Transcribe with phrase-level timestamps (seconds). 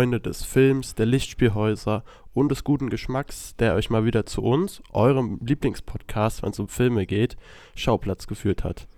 [0.00, 4.82] Freunde des Films, der Lichtspielhäuser und des guten Geschmacks, der euch mal wieder zu uns,
[4.92, 7.36] eurem Lieblingspodcast, wenn es um Filme geht,
[7.74, 8.88] Schauplatz geführt hat.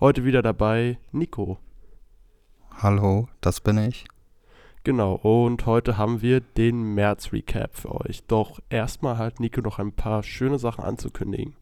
[0.00, 1.58] Heute wieder dabei Nico.
[2.78, 4.06] Hallo, das bin ich.
[4.84, 8.22] Genau, und heute haben wir den März-Recap für euch.
[8.26, 11.56] Doch erstmal hat Nico noch ein paar schöne Sachen anzukündigen.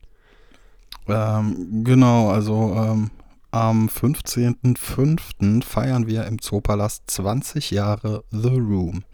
[1.08, 3.10] Ähm, genau, also ähm,
[3.50, 5.64] am 15.05.
[5.64, 9.04] feiern wir im Zoopalast 20 Jahre The Room.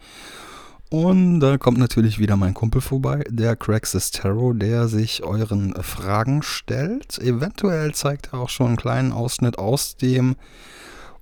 [0.89, 6.43] Und da kommt natürlich wieder mein Kumpel vorbei, der Craig Sestero, der sich euren Fragen
[6.43, 7.17] stellt.
[7.17, 10.35] Eventuell zeigt er auch schon einen kleinen Ausschnitt aus dem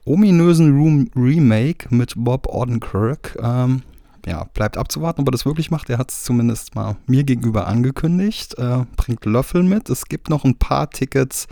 [0.03, 3.37] ominösen Room Remake mit Bob Odenkirk.
[3.41, 3.83] Ähm,
[4.25, 5.89] ja, bleibt abzuwarten, ob er das wirklich macht.
[5.89, 8.57] Er hat es zumindest mal mir gegenüber angekündigt.
[8.57, 9.89] Äh, bringt Löffel mit.
[9.89, 11.47] Es gibt noch ein paar Tickets,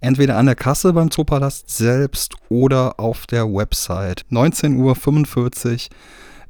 [0.00, 4.24] entweder an der Kasse beim Zoopalast selbst oder auf der Website.
[4.30, 5.96] 19.45 Uhr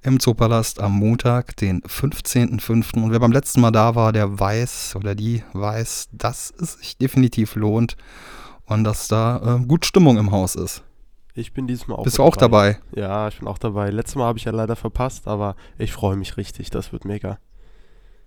[0.02, 3.02] im Zoopalast am Montag, den 15.05.
[3.02, 6.96] Und wer beim letzten Mal da war, der weiß oder die weiß, dass es sich
[6.98, 7.96] definitiv lohnt
[8.66, 10.84] und dass da äh, gut Stimmung im Haus ist.
[11.34, 12.78] Ich bin diesmal auch Bist du auch dabei?
[12.94, 13.90] Ja, ich bin auch dabei.
[13.90, 16.70] Letztes Mal habe ich ja leider verpasst, aber ich freue mich richtig.
[16.70, 17.38] Das wird mega.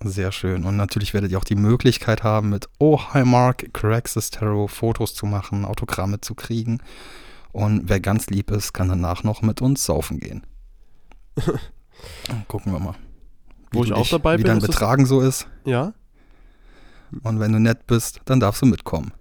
[0.04, 0.64] Sehr schön.
[0.66, 5.14] Und natürlich werdet ihr auch die Möglichkeit haben, mit Oh Hi Mark, Craxis Tarot Fotos
[5.14, 6.80] zu machen, Autogramme zu kriegen.
[7.52, 10.44] Und wer ganz lieb ist, kann danach noch mit uns saufen gehen.
[12.48, 12.96] Gucken wir mal.
[13.72, 14.48] Wo ich auch dich, dabei wie bin.
[14.48, 15.48] dein ist es- Betragen so ist.
[15.66, 15.94] Ja?
[17.24, 19.12] Und wenn du nett bist, dann darfst du mitkommen.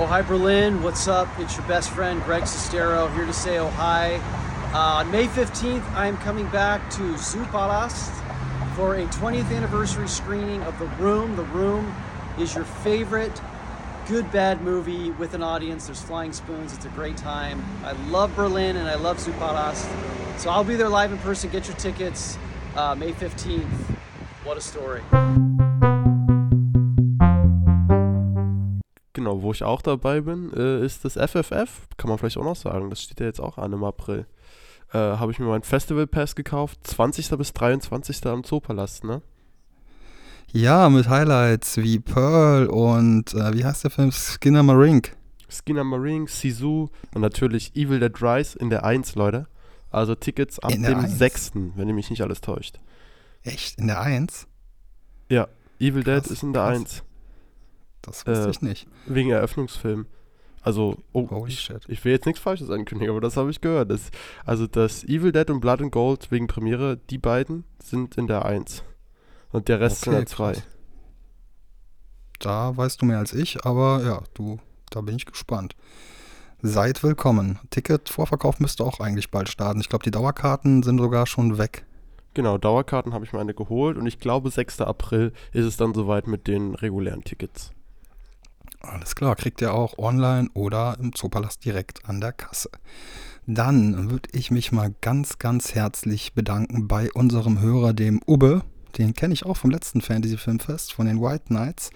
[0.00, 0.82] Oh, hi, Berlin.
[0.82, 1.28] What's up?
[1.38, 4.20] It's your best friend, Greg Sestero, here to say oh, hi.
[4.74, 8.12] Uh, on May 15th, I am coming back to Zoopalast
[8.76, 11.36] for a 20th anniversary screening of The Room.
[11.36, 11.94] The Room
[12.38, 13.40] is your favorite
[14.08, 15.86] good, bad movie with an audience.
[15.86, 16.74] There's flying spoons.
[16.74, 17.64] It's a great time.
[17.82, 19.88] I love Berlin and I love Zoopalast.
[20.38, 21.48] So I'll be there live in person.
[21.48, 22.36] Get your tickets
[22.76, 23.64] uh, May 15th.
[24.44, 25.00] What a story.
[29.14, 31.88] Genau, wo ich auch dabei bin, äh, ist das FFF.
[31.96, 32.90] Kann man vielleicht auch noch sagen.
[32.90, 34.26] Das steht ja jetzt auch an im April.
[34.92, 36.78] Äh, Habe ich mir meinen Festival Pass gekauft.
[36.84, 37.30] 20.
[37.36, 38.26] bis 23.
[38.26, 39.22] am Zoopalast, ne?
[40.52, 44.10] Ja, mit Highlights wie Pearl und äh, wie heißt der Film?
[44.12, 45.14] Skinner Marink.
[45.50, 49.46] Skinner Marine, Sisu und natürlich Evil Dead Rise in der 1, Leute.
[49.90, 51.18] Also Tickets ab dem 1?
[51.18, 52.78] 6., wenn ihr mich nicht alles täuscht.
[53.42, 53.78] Echt?
[53.78, 54.46] In der 1?
[55.30, 55.48] Ja,
[55.78, 56.78] Evil Dead Krass, ist in der krass.
[56.78, 57.02] 1.
[58.02, 58.86] Das wusste Äh, ich nicht.
[59.06, 60.06] Wegen Eröffnungsfilm.
[60.68, 61.82] Also, oh, Holy ich, shit.
[61.88, 63.90] ich will jetzt nichts Falsches ankündigen, aber das habe ich gehört.
[63.90, 64.10] Das,
[64.44, 68.44] also das Evil Dead und Blood and Gold wegen Premiere, die beiden sind in der
[68.44, 68.82] 1.
[69.50, 70.52] Und der Rest in Okay, der 2.
[70.52, 70.62] krass.
[72.38, 74.58] Da weißt du mehr als ich, aber ja, du,
[74.90, 75.74] da bin ich gespannt.
[76.60, 77.58] Seid willkommen.
[77.70, 79.80] Ticket-Vorverkauf müsste auch eigentlich bald starten.
[79.80, 81.86] Ich glaube, die Dauerkarten sind sogar schon weg.
[82.34, 84.82] Genau, Dauerkarten habe ich mir eine geholt und ich glaube 6.
[84.82, 87.72] April ist es dann soweit mit den regulären Tickets.
[88.88, 92.70] Alles klar, kriegt ihr auch online oder im Zoopalast direkt an der Kasse.
[93.46, 98.62] Dann würde ich mich mal ganz, ganz herzlich bedanken bei unserem Hörer, dem Ubbe.
[98.96, 101.90] Den kenne ich auch vom letzten Fantasy Filmfest, von den White Knights.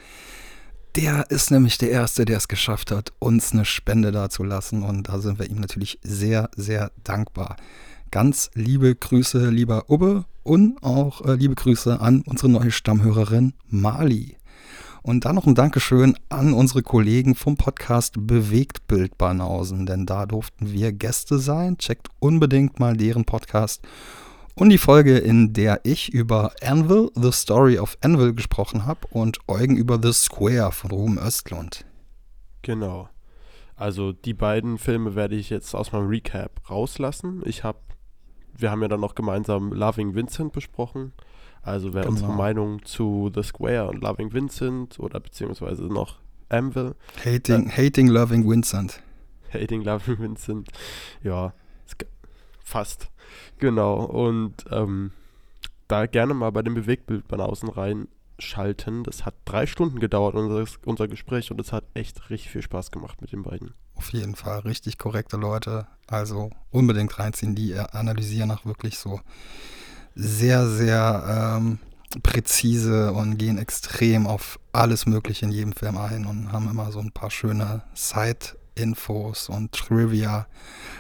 [0.95, 4.83] Der ist nämlich der Erste, der es geschafft hat, uns eine Spende dazulassen.
[4.83, 7.57] Und da sind wir ihm natürlich sehr, sehr dankbar.
[8.11, 10.27] Ganz liebe Grüße, lieber Ubbe.
[10.43, 14.37] Und auch äh, liebe Grüße an unsere neue Stammhörerin Mali.
[15.05, 20.73] Und dann noch ein Dankeschön an unsere Kollegen vom Podcast Bewegtbild Banausen, denn da durften
[20.73, 21.77] wir Gäste sein.
[21.77, 23.83] Checkt unbedingt mal deren Podcast.
[24.55, 29.39] Und die Folge, in der ich über Anvil, The Story of Anvil gesprochen habe und
[29.49, 31.85] Eugen über The Square von Ruben Östlund.
[32.63, 33.09] Genau.
[33.75, 37.43] Also die beiden Filme werde ich jetzt aus meinem Recap rauslassen.
[37.45, 37.81] Ich habe,
[38.57, 41.13] wir haben ja dann noch gemeinsam Loving Vincent besprochen.
[41.63, 42.13] Also wer Genau.
[42.13, 46.19] unsere Meinung zu The Square und Loving Vincent oder beziehungsweise noch
[46.49, 46.95] Anvil,
[47.25, 49.01] Hating, Hating Loving Vincent.
[49.53, 50.69] Hating Loving Vincent,
[51.23, 51.53] ja,
[52.65, 53.11] fast.
[53.59, 54.05] Genau.
[54.05, 55.13] Und ähm,
[55.89, 59.05] da gerne mal bei dem Bewegtbild von außen reinschalten.
[59.05, 62.91] Das hat drei Stunden gedauert, unser, unser Gespräch, und es hat echt richtig viel Spaß
[62.91, 63.75] gemacht mit den beiden.
[63.95, 65.87] Auf jeden Fall richtig korrekte Leute.
[66.07, 67.55] Also unbedingt reinziehen.
[67.55, 69.21] Die analysieren auch wirklich so
[70.15, 71.79] sehr, sehr ähm,
[72.23, 77.01] präzise und gehen extrem auf alles Mögliche in jedem Film ein und haben immer so
[77.01, 80.47] ein paar schöne Side-Infos und Trivia.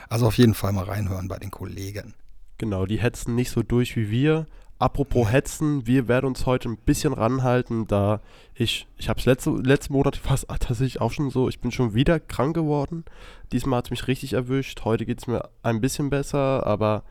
[0.08, 2.14] Also auf jeden Fall mal reinhören bei den Kollegen.
[2.58, 4.46] Genau, die hetzen nicht so durch wie wir,
[4.82, 8.20] apropos Hetzen, wir werden uns heute ein bisschen ranhalten, da
[8.54, 11.94] ich, ich habe es letzte, letzten Monat fast tatsächlich auch schon so, ich bin schon
[11.94, 13.04] wieder krank geworden.
[13.52, 14.84] Diesmal hat es mich richtig erwischt.
[14.84, 17.04] Heute geht es mir ein bisschen besser, aber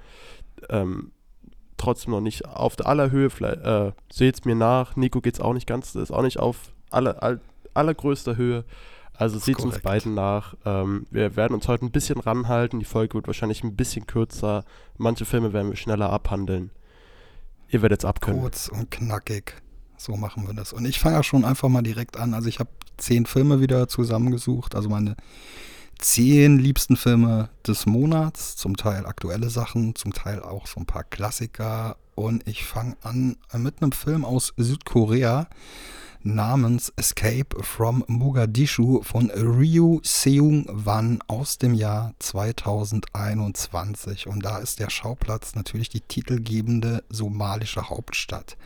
[0.70, 1.12] ähm,
[1.82, 3.28] trotzdem noch nicht auf der Allerhöhe.
[3.28, 4.96] Äh, Seht es mir nach.
[4.96, 7.42] Nico geht es auch nicht ganz, ist auch nicht auf aller, all,
[7.74, 8.64] allergrößter Höhe.
[9.14, 10.56] Also seht uns beiden nach.
[10.66, 12.80] Ähm, wir werden uns heute ein bisschen ranhalten.
[12.80, 14.64] Die Folge wird wahrscheinlich ein bisschen kürzer.
[14.98, 16.72] Manche Filme werden wir schneller abhandeln.
[17.70, 18.42] Ihr werdet es abkönnen.
[18.42, 19.62] Kurz und knackig.
[19.98, 20.74] So machen wir das.
[20.74, 22.34] Und ich fange ja schon einfach mal direkt an.
[22.34, 24.76] Also ich habe zehn Filme wieder zusammengesucht.
[24.76, 25.16] Also meine
[26.02, 28.58] zehn liebsten Filme des Monats.
[28.58, 31.96] Zum Teil aktuelle Sachen, zum Teil auch so ein paar Klassiker.
[32.16, 35.48] Und ich fange an mit einem Film aus Südkorea
[36.24, 44.28] namens Escape from Mogadischu von Ryu Seung-wan aus dem Jahr 2021.
[44.28, 48.58] Und da ist der Schauplatz natürlich die titelgebende somalische Hauptstadt.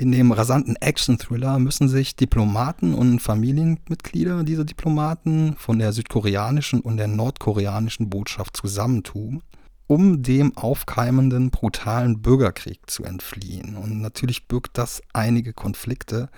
[0.00, 6.96] In dem rasanten Action-Thriller müssen sich Diplomaten und Familienmitglieder dieser Diplomaten von der südkoreanischen und
[6.96, 9.42] der nordkoreanischen Botschaft zusammentun
[9.86, 13.76] um dem aufkeimenden brutalen Bürgerkrieg zu entfliehen.
[13.76, 16.30] Und natürlich birgt das einige Konflikte,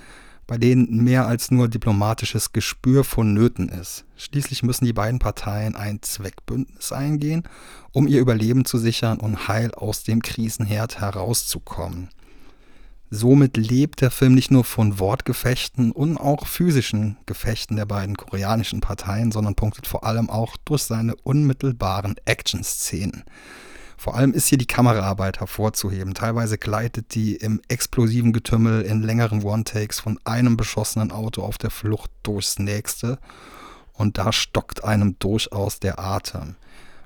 [0.49, 4.07] bei denen mehr als nur diplomatisches Gespür vonnöten ist.
[4.17, 7.45] Schließlich müssen die beiden Parteien ein Zweckbündnis eingehen,
[7.93, 12.09] um ihr Überleben zu sichern und heil aus dem Krisenherd herauszukommen.
[13.15, 18.81] Somit lebt der Film nicht nur von Wortgefechten und auch physischen Gefechten der beiden koreanischen
[18.81, 23.25] Parteien, sondern punktet vor allem auch durch seine unmittelbaren Action-Szenen.
[23.99, 26.15] Vor allem ist hier die Kameraarbeit hervorzuheben.
[26.15, 31.71] Teilweise gleitet die im explosiven Getümmel in längeren One-Takes von einem beschossenen Auto auf der
[31.71, 33.19] Flucht durchs nächste.
[33.93, 36.57] Und da stockt einem durchaus der Atem.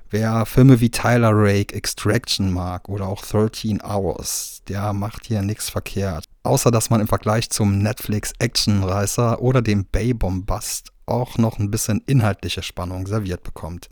[0.09, 5.69] Wer Filme wie Tyler Rake, Extraction mag oder auch 13 Hours, der macht hier nichts
[5.69, 6.23] verkehrt.
[6.43, 12.01] Außer dass man im Vergleich zum Netflix Actionreißer oder dem Bay-Bombast auch noch ein bisschen
[12.05, 13.89] inhaltliche Spannung serviert bekommt.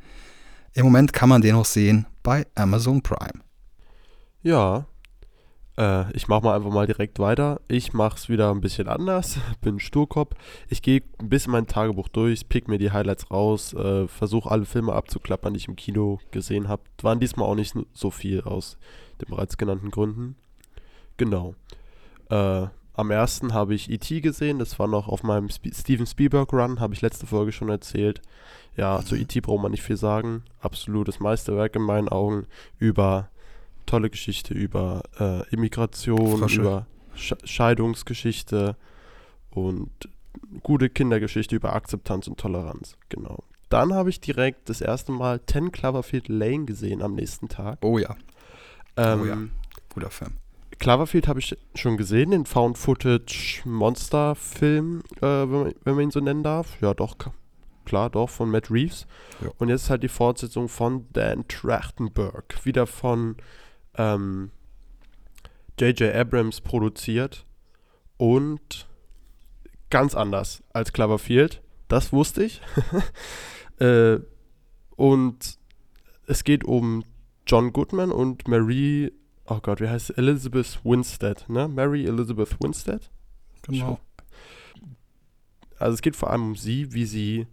[0.73, 3.41] Im Moment kann man den auch sehen bei Amazon Prime.
[4.41, 4.85] Ja,
[5.77, 7.61] äh, ich mache mal einfach mal direkt weiter.
[7.67, 9.39] Ich mache es wieder ein bisschen anders.
[9.61, 10.35] Bin Sturkopf.
[10.69, 14.65] Ich gehe ein bisschen mein Tagebuch durch, pick mir die Highlights raus, äh, versuche alle
[14.65, 16.83] Filme abzuklappern, die ich im Kino gesehen habe.
[17.01, 18.77] Waren diesmal auch nicht so viel aus
[19.21, 20.35] den bereits genannten Gründen.
[21.17, 21.55] Genau.
[22.29, 22.67] Äh,
[22.97, 24.21] am ersten habe ich E.T.
[24.21, 27.67] gesehen, das war noch auf meinem Sp Steven Spielberg Run, habe ich letzte Folge schon
[27.67, 28.21] erzählt.
[28.77, 29.41] Ja, zu E.T.
[29.41, 30.43] braucht man nicht viel sagen.
[30.61, 32.47] Absolutes Meisterwerk in meinen Augen
[32.79, 33.29] über
[33.85, 36.61] tolle Geschichte über äh, Immigration, Frösche.
[36.61, 38.75] über Sch Scheidungsgeschichte
[39.51, 39.89] und
[40.63, 42.97] gute Kindergeschichte über Akzeptanz und Toleranz.
[43.09, 43.43] Genau.
[43.69, 47.79] Dann habe ich direkt das erste Mal 10 Cloverfield Lane gesehen am nächsten Tag.
[47.81, 48.15] Oh ja.
[48.97, 49.37] Ähm, oh ja.
[49.93, 50.33] Guter Film.
[50.77, 56.43] Cloverfield habe ich schon gesehen, den Found-Footage-Monster-Film, äh, wenn, man, wenn, man, ihn so nennen
[56.43, 56.79] darf.
[56.81, 57.15] Ja, doch,
[57.85, 59.07] klar, doch, von Matt Reeves.
[59.41, 59.51] Ja.
[59.57, 62.65] Und jetzt halt die Fortsetzung von Dan Trachtenberg.
[62.65, 63.37] Wieder von
[63.97, 64.51] ähm,
[65.79, 66.13] J.J.
[66.15, 67.45] Abrams produziert
[68.17, 68.87] und
[69.89, 71.61] ganz anders als Cloverfield.
[71.87, 72.61] Das wusste ich.
[73.79, 74.19] äh,
[74.95, 75.57] und
[76.27, 77.03] es geht um
[77.45, 79.11] John Goodman und Mary,
[79.45, 80.17] oh Gott, wie heißt sie?
[80.17, 81.67] Elizabeth Winstead, ne?
[81.67, 83.11] Mary Elizabeth Winstead?
[83.63, 83.99] Genau.
[85.77, 87.47] Also es geht vor allem um sie, wie sie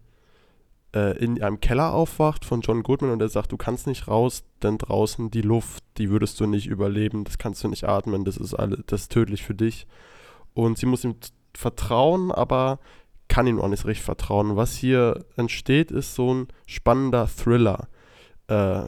[0.95, 4.45] äh, in einem Keller aufwacht von John Goodman und er sagt, du kannst nicht raus,
[4.63, 8.37] denn draußen die Luft, die würdest du nicht überleben, das kannst du nicht atmen, das
[8.37, 9.87] ist alle, das ist tödlich für dich.
[10.55, 11.17] Und sie muss ihm
[11.55, 12.79] vertrauen, aber
[13.29, 14.57] kann ihm auch nicht richtig vertrauen.
[14.57, 17.89] Was hier entsteht, ist so ein spannender Thriller,
[18.49, 18.83] äh,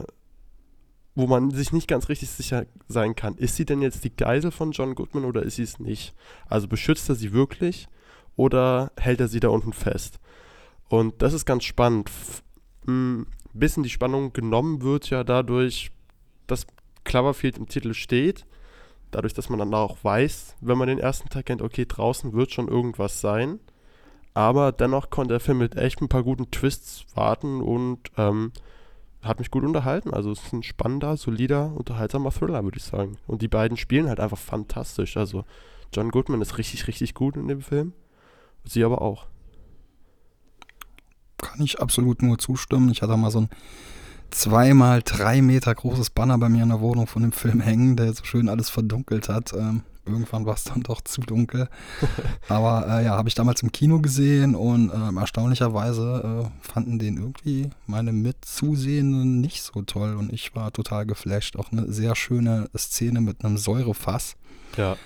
[1.15, 3.35] wo man sich nicht ganz richtig sicher sein kann.
[3.37, 6.13] Ist sie denn jetzt die Geisel von John Goodman oder ist sie es nicht?
[6.47, 7.87] Also beschützt er sie wirklich
[8.35, 10.19] oder hält er sie da unten fest?
[10.95, 12.09] Und das ist ganz spannend.
[12.87, 15.91] Ein bisschen die Spannung genommen wird ja dadurch,
[16.47, 16.67] dass
[17.03, 18.45] Cloverfield im Titel steht.
[19.11, 22.53] Dadurch, dass man dann auch weiß, wenn man den ersten Teil kennt, okay, draußen wird
[22.53, 23.59] schon irgendwas sein.
[24.33, 28.53] Aber dennoch konnte der Film mit echt ein paar guten Twists warten und ähm,
[29.21, 30.13] hat mich gut unterhalten.
[30.13, 33.17] Also es ist ein spannender, solider, unterhaltsamer Thriller, würde ich sagen.
[33.27, 35.17] Und die beiden spielen halt einfach fantastisch.
[35.17, 35.43] Also
[35.93, 37.91] John Goodman ist richtig, richtig gut in dem Film.
[38.63, 39.27] Sie aber auch
[41.55, 42.89] kann ich absolut nur zustimmen.
[42.91, 43.49] Ich hatte mal so ein
[44.29, 48.13] zweimal drei Meter großes Banner bei mir in der Wohnung von dem Film hängen, der
[48.13, 49.53] so schön alles verdunkelt hat.
[49.53, 51.69] Ähm, irgendwann war es dann doch zu dunkel.
[52.49, 57.17] Aber äh, ja, habe ich damals im Kino gesehen und äh, erstaunlicherweise äh, fanden den
[57.17, 61.55] irgendwie meine Mitzusehenden nicht so toll und ich war total geflasht.
[61.55, 64.35] Auch eine sehr schöne Szene mit einem Säurefass.
[64.75, 64.97] Ja.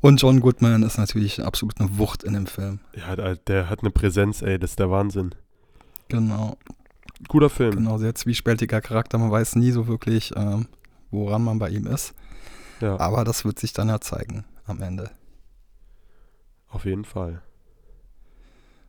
[0.00, 2.78] Und John Goodman ist natürlich absolut eine Wucht in dem Film.
[2.94, 5.34] Ja, der, der hat eine Präsenz, ey, das ist der Wahnsinn.
[6.08, 6.56] Genau.
[7.28, 7.76] Guter Film.
[7.76, 9.18] Genau, sehr zwiespältiger Charakter.
[9.18, 10.66] Man weiß nie so wirklich, ähm,
[11.10, 12.14] woran man bei ihm ist.
[12.80, 15.10] Ja, Aber das wird sich dann ja zeigen am Ende.
[16.68, 17.40] auf jeden Fall.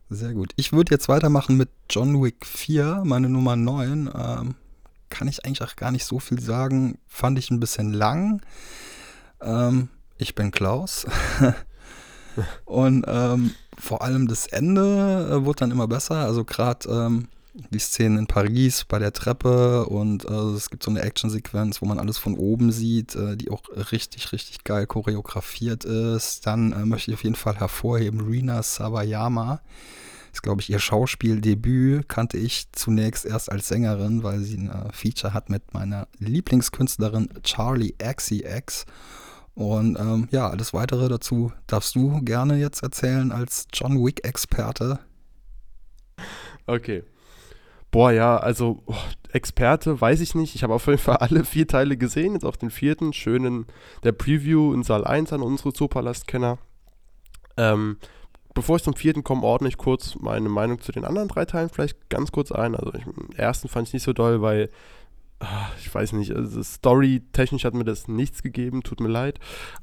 [0.08, 0.52] Sehr gut.
[0.56, 4.10] Ich würde jetzt weitermachen mit John Wick 4, meine Nummer 9.
[4.14, 4.54] Ähm,
[5.08, 6.98] kann ich eigentlich auch gar nicht so viel sagen.
[7.06, 8.40] Fand ich ein bisschen lang.
[9.40, 11.06] Ähm, ich bin Klaus.
[12.64, 16.16] Und ähm, vor allem das Ende äh, wurde dann immer besser.
[16.16, 17.28] Also gerade ähm,
[17.70, 21.86] die Szenen in Paris bei der Treppe und äh, es gibt so eine Actionsequenz, wo
[21.86, 23.62] man alles von oben sieht, äh, die auch
[23.92, 26.46] richtig, richtig geil choreografiert ist.
[26.46, 29.60] Dann äh, möchte ich auf jeden Fall hervorheben Rina Sawayama.
[30.32, 32.08] Ist, glaube ich, ihr Schauspieldebüt.
[32.08, 37.30] Kannte ich zunächst erst als Sängerin, weil sie ein äh, Feature hat mit meiner Lieblingskünstlerin
[37.42, 38.84] Charlie XCX.
[39.56, 44.98] Und ähm, ja, alles weitere dazu darfst du gerne jetzt erzählen als John Wick-Experte.
[46.66, 47.02] Okay.
[47.90, 48.94] Boah, ja, also oh,
[49.32, 50.54] Experte, weiß ich nicht.
[50.54, 53.64] Ich habe auf jeden Fall alle vier Teile gesehen, jetzt auch den vierten, schönen
[54.04, 56.58] der Preview in Saal 1 an unsere Zoopalast-Kenner.
[57.56, 57.96] Ähm,
[58.52, 61.70] bevor ich zum vierten komme, ordne ich kurz meine Meinung zu den anderen drei Teilen
[61.70, 62.74] vielleicht ganz kurz ein.
[62.74, 64.68] Also ich, den ersten fand ich nicht so doll, weil
[65.78, 69.38] ich weiß nicht, also story-technisch hat mir das nichts gegeben, tut mir leid.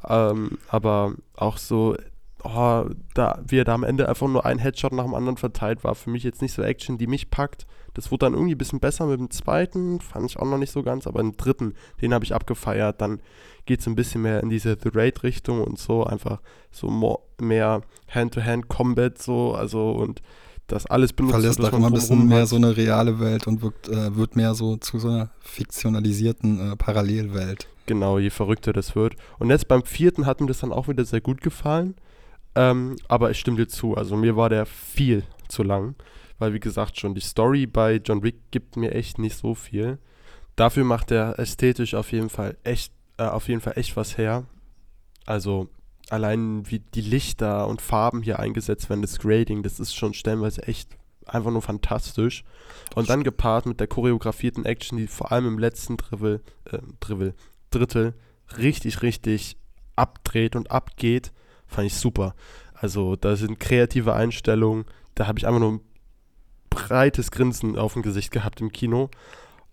[0.07, 1.95] Ähm, aber auch so,
[2.43, 5.83] oh, da, wie er da am Ende einfach nur ein Headshot nach dem anderen verteilt,
[5.83, 7.65] war für mich jetzt nicht so Action, die mich packt.
[7.93, 10.71] Das wurde dann irgendwie ein bisschen besser mit dem zweiten, fand ich auch noch nicht
[10.71, 13.01] so ganz, aber im dritten, den habe ich abgefeiert.
[13.01, 13.21] Dann
[13.65, 16.41] geht es ein bisschen mehr in diese The Raid-Richtung und so, einfach
[16.71, 20.21] so mehr Hand-to-Hand-Combat so, also und
[20.67, 22.47] das alles benutzt Verlässt wird, auch immer ein bisschen mehr hat.
[22.47, 26.75] so eine reale Welt und wird, äh, wird mehr so zu so einer fiktionalisierten äh,
[26.75, 27.67] Parallelwelt.
[27.85, 29.15] Genau, je verrückter das wird.
[29.39, 31.95] Und jetzt beim vierten hat mir das dann auch wieder sehr gut gefallen.
[32.55, 35.95] Ähm, aber ich stimme dir zu, also mir war der viel zu lang.
[36.39, 39.99] Weil, wie gesagt, schon die Story bei John Wick gibt mir echt nicht so viel.
[40.55, 44.45] Dafür macht er ästhetisch auf jeden Fall echt, äh, auf jeden Fall echt was her.
[45.25, 45.69] Also
[46.13, 50.63] allein wie die Lichter und Farben hier eingesetzt werden, das Grading, das ist schon stellenweise
[50.67, 52.43] echt einfach nur fantastisch.
[52.95, 57.33] Und dann gepaart mit der choreografierten Action, die vor allem im letzten Drittel, äh, Drittel,
[57.71, 58.13] Drittel
[58.57, 59.57] richtig, richtig
[59.95, 61.31] abdreht und abgeht,
[61.65, 62.35] fand ich super.
[62.73, 65.81] Also da sind kreative Einstellungen, da habe ich einfach nur ein
[66.69, 69.09] breites Grinsen auf dem Gesicht gehabt im Kino.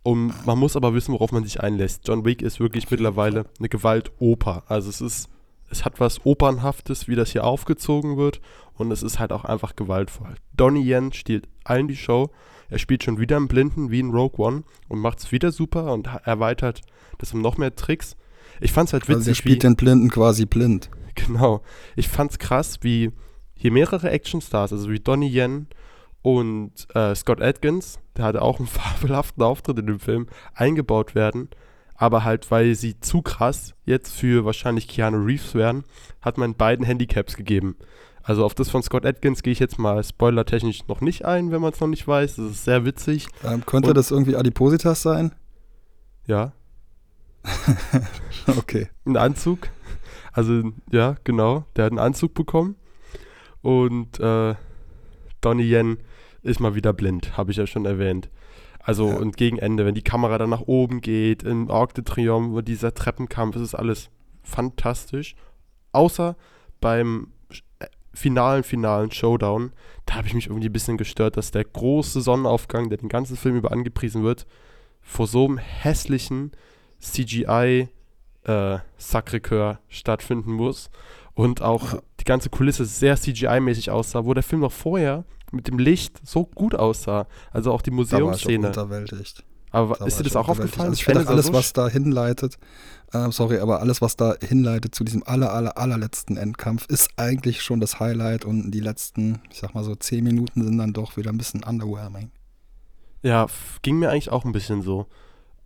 [0.02, 2.08] Und man muss aber wissen, worauf man sich einlässt.
[2.08, 4.62] John Wick ist wirklich mittlerweile eine Gewaltoper.
[4.66, 5.28] Also es ist,
[5.70, 8.40] es hat was Opernhaftes, wie das hier aufgezogen wird.
[8.74, 10.34] Und es ist halt auch einfach gewaltvoll.
[10.56, 12.30] Donnie Yen stiehlt allen die Show.
[12.68, 15.92] Er spielt schon wieder im Blinden wie in Rogue One und macht es wieder super
[15.92, 16.80] und erweitert
[17.18, 18.16] das um noch mehr Tricks.
[18.60, 20.90] Ich fand es halt Also witzig, spielt wie, den Blinden quasi blind.
[21.16, 21.60] Genau.
[21.96, 23.10] Ich fand's krass, wie
[23.54, 25.66] hier mehrere Actionstars, also wie Donnie Yen
[26.22, 31.50] und äh, Scott Adkins, der hatte auch einen fabelhaften Auftritt in dem Film, eingebaut werden.
[32.00, 35.84] Aber halt, weil sie zu krass jetzt für wahrscheinlich Keanu Reeves wären,
[36.22, 37.76] hat man beiden Handicaps gegeben.
[38.22, 41.60] Also auf das von Scott Adkins gehe ich jetzt mal spoilertechnisch noch nicht ein, wenn
[41.60, 42.36] man es noch nicht weiß.
[42.36, 43.26] Das ist sehr witzig.
[43.44, 45.32] Ähm, könnte Und- das irgendwie Adipositas sein?
[46.26, 46.52] Ja,
[48.46, 48.88] Okay.
[49.04, 49.68] einen Anzug.
[50.32, 51.64] Also, ja, genau.
[51.76, 52.76] Der hat einen Anzug bekommen.
[53.62, 54.54] Und äh,
[55.40, 55.98] Donnie Yen
[56.42, 58.30] ist mal wieder blind, habe ich ja schon erwähnt.
[58.82, 59.16] Also, Ja.
[59.16, 62.94] und gegen Ende, wenn die Kamera dann nach oben geht, im Arc de Triomphe, dieser
[62.94, 64.10] Treppenkampf, es ist alles
[64.42, 65.34] fantastisch.
[65.92, 66.36] Außer
[66.80, 67.28] beim
[67.80, 69.72] äh, finalen, finalen Showdown,
[70.06, 73.36] da habe ich mich irgendwie ein bisschen gestört, dass der große Sonnenaufgang, der den ganzen
[73.36, 74.46] Film über angepriesen wird,
[75.02, 76.52] vor so einem hässlichen
[77.00, 77.88] CGI
[78.44, 80.90] äh, Sacré-Cœur stattfinden muss
[81.34, 82.02] und auch Ja.
[82.20, 86.44] die ganze Kulisse sehr CGI-mäßig aussah, wo der Film noch vorher mit dem Licht so
[86.46, 87.26] gut aussah.
[87.52, 88.68] Also auch die Da war ich Museumsszene.
[88.68, 89.44] unterwältigt.
[89.72, 90.88] Aber Da ist dir das auch aufgefallen?
[90.90, 92.58] Also ich finde alles, so was da hinleitet,
[93.12, 97.62] äh, sorry, aber alles, was da hinleitet zu diesem aller, aller, allerletzten Endkampf, ist eigentlich
[97.62, 101.16] schon das Highlight und die letzten, ich sag mal so, zehn Minuten sind dann doch
[101.16, 102.30] wieder ein bisschen underwhelming.
[103.22, 103.46] Ja,
[103.82, 105.06] ging mir eigentlich auch ein bisschen so.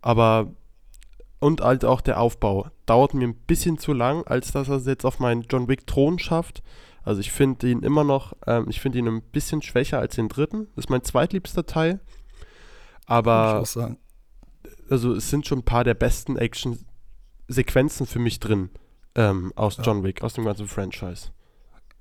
[0.01, 0.51] Aber
[1.39, 4.85] und halt auch der Aufbau dauert mir ein bisschen zu lang, als dass er es
[4.85, 6.63] jetzt auf meinen John Wick Thron schafft.
[7.05, 10.27] Also ich finde ihn immer noch, ähm, ich finde ihn ein bisschen schwächer als den
[10.27, 10.67] dritten.
[10.75, 11.99] Das ist mein zweitliebster Teil.
[13.05, 13.63] Aber
[14.89, 18.69] also es sind schon ein paar der besten Action-Sequenzen für mich drin.
[19.15, 21.29] ähm, aus John Wick, aus dem ganzen Franchise.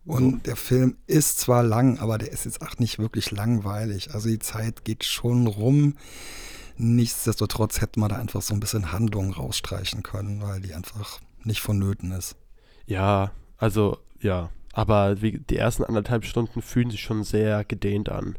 [0.04, 4.12] Und der Film ist zwar lang, aber der ist jetzt auch nicht wirklich langweilig.
[4.12, 5.94] Also die Zeit geht schon rum.
[6.76, 11.60] Nichtsdestotrotz hätte man da einfach so ein bisschen Handlung rausstreichen können, weil die einfach nicht
[11.60, 12.36] vonnöten ist.
[12.86, 18.36] Ja, also ja, aber die ersten anderthalb Stunden fühlen sich schon sehr gedehnt an,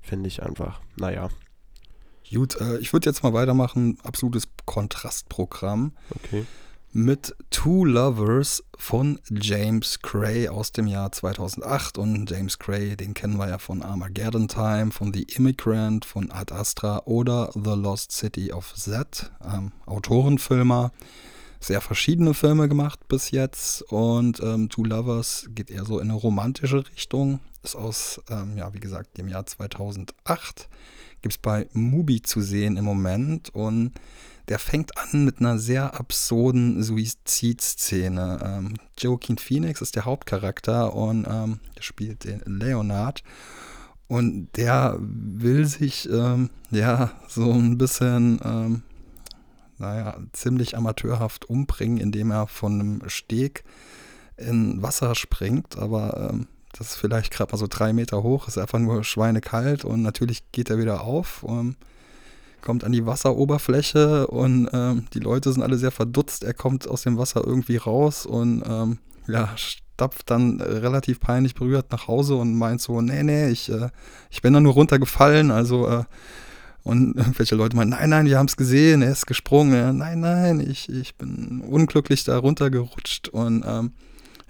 [0.00, 0.80] finde ich einfach.
[0.96, 1.28] Naja.
[2.32, 3.98] Gut, äh, ich würde jetzt mal weitermachen.
[4.04, 5.92] Absolutes Kontrastprogramm.
[6.10, 6.46] Okay.
[6.92, 11.98] Mit Two Lovers von James Cray aus dem Jahr 2008.
[11.98, 16.54] Und James Cray, den kennen wir ja von Armageddon Time, von The Immigrant, von Ad
[16.54, 19.32] Astra oder The Lost City of Z.
[19.44, 20.92] Ähm, Autorenfilmer
[21.62, 26.18] sehr verschiedene Filme gemacht bis jetzt und ähm, Two Lovers geht eher so in eine
[26.18, 27.40] romantische Richtung.
[27.62, 30.68] Ist aus, ähm, ja, wie gesagt, dem Jahr 2008.
[31.20, 33.92] Gibt es bei Mubi zu sehen im Moment und
[34.48, 38.40] der fängt an mit einer sehr absurden Suizidszene.
[38.44, 43.22] Ähm, Joaquin Phoenix ist der Hauptcharakter und ähm, der spielt den Leonard.
[44.08, 48.82] Und der will sich ähm, ja so ein bisschen ähm,
[49.82, 53.64] naja, ziemlich amateurhaft umbringen, indem er von einem Steg
[54.36, 58.56] in Wasser springt, aber ähm, das ist vielleicht gerade mal so drei Meter hoch, ist
[58.56, 61.76] einfach nur schweinekalt und natürlich geht er wieder auf, und
[62.62, 66.44] kommt an die Wasseroberfläche und ähm, die Leute sind alle sehr verdutzt.
[66.44, 71.90] Er kommt aus dem Wasser irgendwie raus und ähm, ja, stapft dann relativ peinlich berührt
[71.90, 73.90] nach Hause und meint so, nee, nee, ich, äh,
[74.30, 76.04] ich bin da nur runtergefallen, also äh,
[76.84, 79.74] und irgendwelche Leute meinen, nein, nein, wir haben es gesehen, er ist gesprungen.
[79.74, 83.28] Ja, nein, nein, ich, ich bin unglücklich da runtergerutscht.
[83.28, 83.92] Und ähm,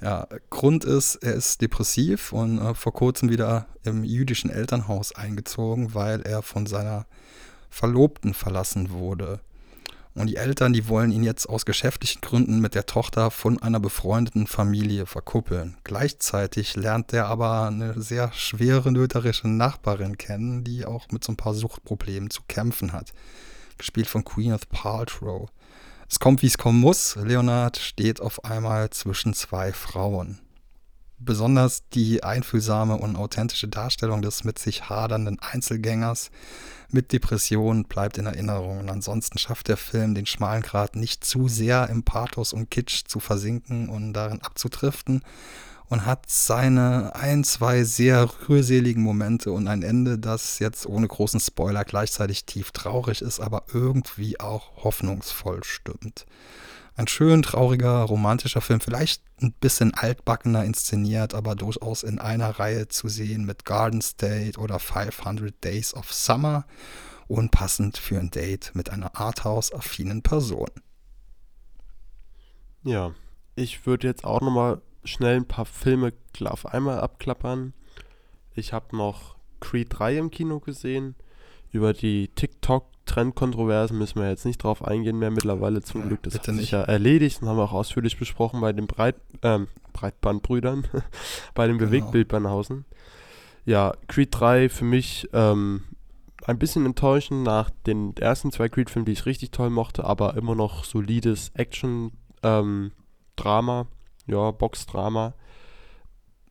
[0.01, 5.95] ja, Grund ist, er ist depressiv und äh, vor kurzem wieder im jüdischen Elternhaus eingezogen,
[5.95, 7.07] weil er von seiner
[7.69, 9.41] Verlobten verlassen wurde.
[10.15, 13.81] Und die Eltern, die wollen ihn jetzt aus geschäftlichen Gründen mit der Tochter von einer
[13.81, 15.79] befreundeten Familie verkuppeln.
[15.85, 21.37] Gleichzeitig lernt er aber eine sehr schwere nöterische Nachbarin kennen, die auch mit so ein
[21.37, 23.13] paar Suchtproblemen zu kämpfen hat.
[23.79, 25.49] Gespielt von Queeneth Paltrow.
[26.11, 27.17] Es kommt, wie es kommen muss.
[27.17, 30.41] Leonard steht auf einmal zwischen zwei Frauen.
[31.25, 36.31] Besonders die einfühlsame und authentische Darstellung des mit sich hadernden Einzelgängers
[36.91, 38.81] mit Depressionen bleibt in Erinnerung.
[38.81, 43.05] Und ansonsten schafft der Film den schmalen Grad nicht zu sehr im Pathos und Kitsch
[43.07, 45.23] zu versinken und darin abzudriften
[45.93, 51.39] und hat seine ein, zwei sehr rührseligen Momente und ein Ende, das jetzt ohne großen
[51.39, 56.25] Spoiler gleichzeitig tief traurig ist, aber irgendwie auch hoffnungsvoll stimmt.
[56.95, 62.89] Ein schön trauriger, romantischer Film, vielleicht ein bisschen altbackener inszeniert, aber durchaus in einer Reihe
[62.89, 66.67] zu sehen mit Garden State oder 500 Days of Summer
[67.29, 70.69] und passend für ein Date mit einer Arthouse-affinen Person.
[72.85, 73.13] Ja,
[73.55, 76.13] ich würde jetzt auch nochmal schnell ein paar Filme
[76.45, 77.73] auf einmal abklappern.
[78.55, 81.15] Ich habe noch Creed 3 im Kino gesehen.
[81.71, 86.23] Über die TikTok Trendkontroversen müssen wir jetzt nicht drauf eingehen mehr mittlerweile zum ja, Glück.
[86.23, 89.69] Das hat sich ja erledigt und haben wir auch ausführlich besprochen bei den Breit, ähm,
[89.93, 90.87] Breitbandbrüdern,
[91.55, 91.91] bei den genau.
[91.91, 92.85] Bewegtbildbanhausen.
[93.65, 95.83] Ja, Creed 3 für mich ähm,
[96.45, 100.55] ein bisschen enttäuschend nach den ersten zwei Creed-Filmen, die ich richtig toll mochte, aber immer
[100.55, 102.91] noch solides Action-Drama,
[103.81, 103.87] ähm,
[104.27, 105.35] ja, Box-Drama.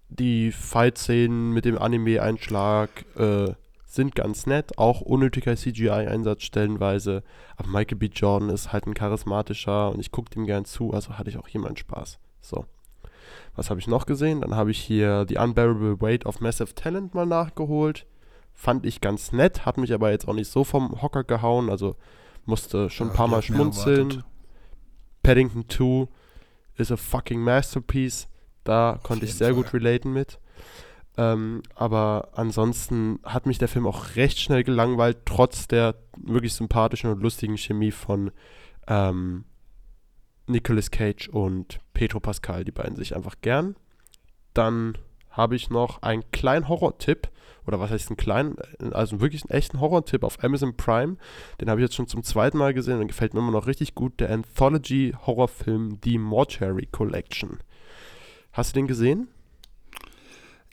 [0.09, 3.53] Die Fight-Szenen mit dem Anime-Einschlag, äh,
[3.93, 7.23] sind ganz nett, auch unnötiger CGI-Einsatz stellenweise.
[7.58, 8.08] Aber Michael B.
[8.08, 11.47] Jordan ist halt ein charismatischer und ich gucke dem gern zu, also hatte ich auch
[11.47, 12.19] hier meinen Spaß.
[12.41, 12.65] So.
[13.56, 14.41] Was habe ich noch gesehen?
[14.41, 18.06] Dann habe ich hier The Unbearable Weight of Massive Talent mal nachgeholt.
[18.54, 21.95] Fand ich ganz nett, hat mich aber jetzt auch nicht so vom Hocker gehauen, also
[22.45, 24.23] musste schon ja, ein paar Mal schmunzeln.
[25.23, 26.08] Paddington 2
[26.77, 28.27] ist a fucking masterpiece.
[28.63, 29.56] Da Auf konnte ich sehr Fall.
[29.56, 30.39] gut relaten mit.
[31.17, 37.12] Ähm, aber ansonsten hat mich der Film auch recht schnell gelangweilt, trotz der wirklich sympathischen
[37.12, 38.32] und lustigen Chemie von
[38.88, 39.43] ähm,
[40.47, 42.63] Nicolas Cage und Pedro Pascal.
[42.63, 43.76] Die beiden sich einfach gern.
[44.54, 44.97] Dann
[45.30, 47.30] habe ich noch einen kleinen Horror-Tipp,
[47.67, 48.56] oder was heißt ein kleinen,
[48.91, 51.17] also wirklich einen echten Horror-Tipp auf Amazon Prime.
[51.60, 53.95] Den habe ich jetzt schon zum zweiten Mal gesehen und gefällt mir immer noch richtig
[53.95, 54.19] gut.
[54.19, 57.60] Der Anthology-Horrorfilm The Mortuary Collection.
[58.52, 59.30] Hast du den gesehen?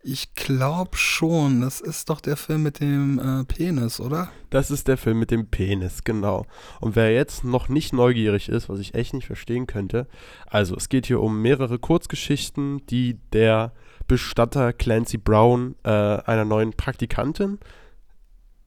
[0.02, 1.60] Ich glaube schon.
[1.60, 4.30] Das ist doch der Film mit dem äh, Penis, oder?
[4.50, 6.46] Das ist der Film mit dem Penis, genau.
[6.80, 10.06] Und wer jetzt noch nicht neugierig ist, was ich echt nicht verstehen könnte,
[10.46, 13.72] also es geht hier um mehrere Kurzgeschichten, die der
[14.06, 17.58] Bestatter Clancy Brown äh, einer neuen Praktikantin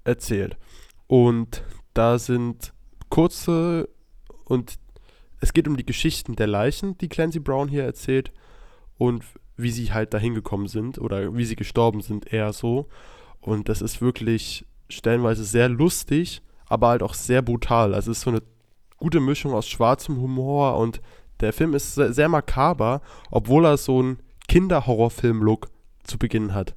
[0.04, 0.58] erzählt.
[1.08, 1.64] Und
[1.94, 2.74] da sind
[3.10, 3.90] kurze
[4.46, 4.76] und
[5.40, 8.32] es geht um die Geschichten der Leichen, die Clancy Brown hier erzählt
[8.98, 9.24] und
[9.62, 12.88] wie sie halt dahin gekommen sind oder wie sie gestorben sind, eher so.
[13.40, 17.94] Und das ist wirklich stellenweise sehr lustig, aber halt auch sehr brutal.
[17.94, 18.42] Also es ist so eine
[18.98, 21.02] gute Mischung aus schwarzem Humor und
[21.40, 25.70] der Film ist sehr, sehr makaber, obwohl er so einen Kinderhorrorfilm-Look
[26.04, 26.76] zu Beginn hat.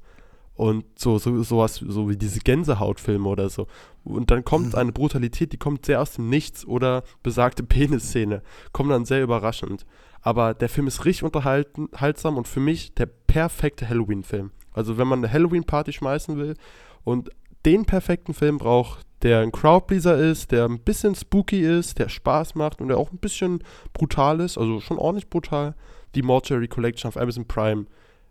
[0.56, 3.66] Und so, so sowas, so wie diese Gänsehautfilme oder so.
[4.04, 4.74] Und dann kommt Mhm.
[4.78, 8.42] eine Brutalität, die kommt sehr aus dem Nichts oder besagte Penisszene.
[8.72, 9.84] Kommt dann sehr überraschend.
[10.22, 14.52] Aber der Film ist richtig unterhaltsam und für mich der perfekte Halloween-Film.
[14.72, 16.54] Also wenn man eine Halloween-Party schmeißen will
[17.02, 17.30] und
[17.66, 22.54] den perfekten Film braucht, der ein Crowdpleaser ist, der ein bisschen spooky ist, der Spaß
[22.54, 23.62] macht und der auch ein bisschen
[23.92, 25.74] brutal ist, also schon ordentlich brutal,
[26.14, 27.86] die Mortuary Collection auf Amazon Prime.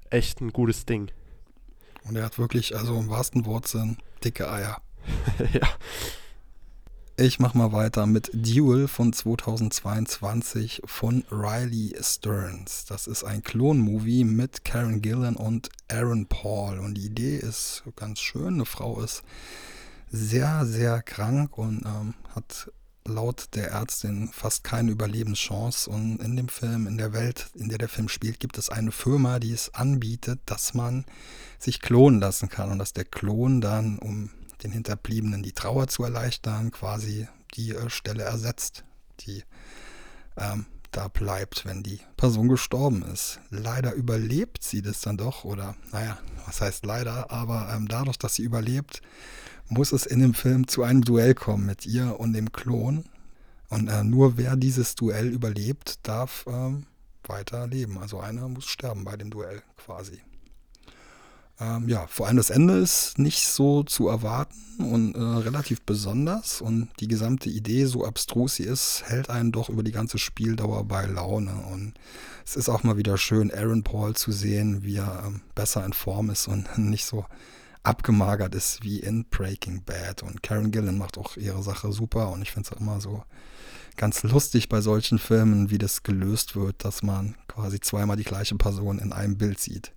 [0.10, 1.12] Echt ein gutes Ding.
[2.06, 4.82] Und er hat wirklich, also im wahrsten Wortsinn, dicke Eier.
[5.54, 5.68] ja.
[7.16, 12.86] Ich mach mal weiter mit Duel von 2022 von Riley Stearns.
[12.86, 16.80] Das ist ein Klon-Movie mit Karen Gillan und Aaron Paul.
[16.80, 18.56] Und die Idee ist ganz schön.
[18.56, 19.22] Eine Frau ist
[20.10, 22.72] sehr, sehr krank und ähm, hat
[23.06, 25.90] laut der Ärztin fast keine Überlebenschance.
[25.90, 28.92] Und in dem Film, in der Welt, in der der Film spielt, gibt es eine
[28.92, 31.06] Firma, die es anbietet, dass man
[31.60, 34.30] sich klonen lassen kann und dass der Klon dann, um
[34.64, 38.84] den Hinterbliebenen die Trauer zu erleichtern, quasi die äh, Stelle ersetzt,
[39.22, 39.44] die
[40.38, 43.40] ähm, da bleibt, wenn die Person gestorben ist.
[43.50, 48.36] Leider überlebt sie das dann doch, oder naja, was heißt leider, aber ähm, dadurch, dass
[48.36, 49.02] sie überlebt,
[49.70, 53.06] muss es in dem Film zu einem Duell kommen mit ihr und dem Klon.
[53.70, 56.86] Und äh, nur wer dieses Duell überlebt, darf ähm,
[57.28, 57.98] weiter leben.
[57.98, 60.22] Also einer muss sterben bei dem Duell quasi.
[61.60, 66.62] Ähm, ja, vor allem das Ende ist nicht so zu erwarten und äh, relativ besonders.
[66.62, 70.86] Und die gesamte Idee, so abstrus sie ist, hält einen doch über die ganze Spieldauer
[70.86, 71.54] bei Laune.
[71.72, 71.94] Und
[72.46, 75.94] es ist auch mal wieder schön, Aaron Paul zu sehen, wie er ähm, besser in
[75.94, 77.26] Form ist und nicht so
[77.84, 80.24] abgemagert ist wie in Breaking Bad.
[80.24, 82.32] Und Karen Gillan macht auch ihre Sache super.
[82.32, 83.24] Und ich finde es auch immer so
[83.98, 88.56] ganz lustig bei solchen Filmen, wie das gelöst wird, dass man quasi zweimal die gleiche
[88.56, 89.94] Person in einem Bild sieht.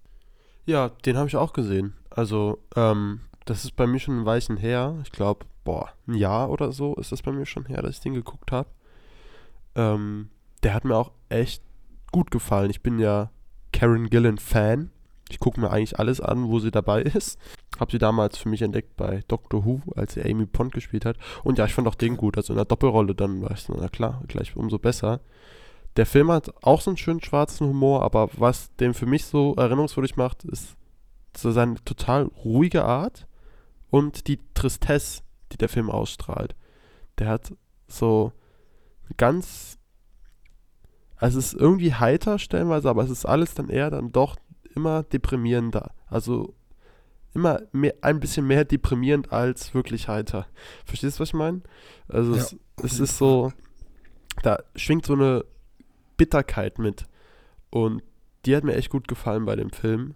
[0.66, 1.94] Ja, den habe ich auch gesehen.
[2.10, 4.98] Also, ähm, das ist bei mir schon ein Weichen her.
[5.04, 8.00] Ich glaube, boah, ein Jahr oder so ist das bei mir schon her, dass ich
[8.00, 8.68] den geguckt habe.
[9.76, 10.30] Ähm,
[10.62, 11.62] der hat mir auch echt
[12.10, 12.70] gut gefallen.
[12.70, 13.30] Ich bin ja
[13.72, 14.90] Karen Gillan Fan.
[15.28, 17.38] Ich gucke mir eigentlich alles an, wo sie dabei ist.
[17.78, 21.16] Habe sie damals für mich entdeckt bei Doctor Who, als sie Amy Pond gespielt hat.
[21.44, 22.36] Und ja, ich fand auch den gut.
[22.36, 25.20] Also in der Doppelrolle dann war ich na klar, gleich umso besser.
[25.96, 29.54] Der Film hat auch so einen schönen schwarzen Humor, aber was den für mich so
[29.54, 30.76] erinnerungswürdig macht, ist
[31.36, 33.26] so seine total ruhige Art
[33.90, 36.54] und die Tristesse, die der Film ausstrahlt.
[37.18, 37.54] Der hat
[37.88, 38.32] so
[39.16, 39.78] ganz.
[41.16, 44.36] Also es ist irgendwie heiter stellenweise, aber es ist alles dann eher dann doch
[44.74, 45.92] immer deprimierender.
[46.08, 46.54] Also
[47.36, 50.46] immer mehr, ein bisschen mehr deprimierend als wirklich heiter.
[50.84, 51.60] Verstehst du, was ich meine?
[52.08, 53.52] Also Ja, es, es ist so,
[54.42, 55.44] da schwingt so eine
[56.16, 57.04] Bitterkeit mit.
[57.70, 58.02] Und
[58.44, 60.14] die hat mir echt gut gefallen bei dem Film.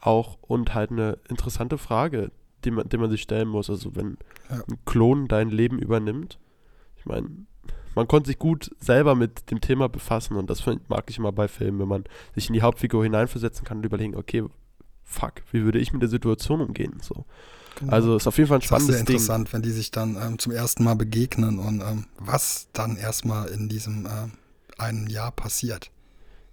[0.00, 2.30] Auch und halt eine interessante Frage,
[2.64, 3.70] die man, die man sich stellen muss.
[3.70, 4.18] Also wenn
[4.50, 4.56] Ja.
[4.68, 6.38] ein Klon dein Leben übernimmt.
[6.96, 7.28] Ich meine,
[7.94, 11.46] man konnte sich gut selber mit dem Thema befassen und das mag ich immer bei
[11.48, 14.44] Filmen, wenn man sich in die Hauptfigur hineinversetzen kann und überlegen, okay,
[15.04, 16.98] fuck, wie würde ich mit der Situation umgehen?
[17.02, 17.24] So.
[17.78, 17.92] Genau.
[17.92, 19.16] Also ist auf jeden Fall ein Das ist sehr spannendes Ding.
[19.16, 23.48] interessant, wenn die sich dann ähm, zum ersten Mal begegnen und ähm, was dann erstmal
[23.48, 24.32] in diesem ähm,
[24.78, 25.90] einen Jahr passiert.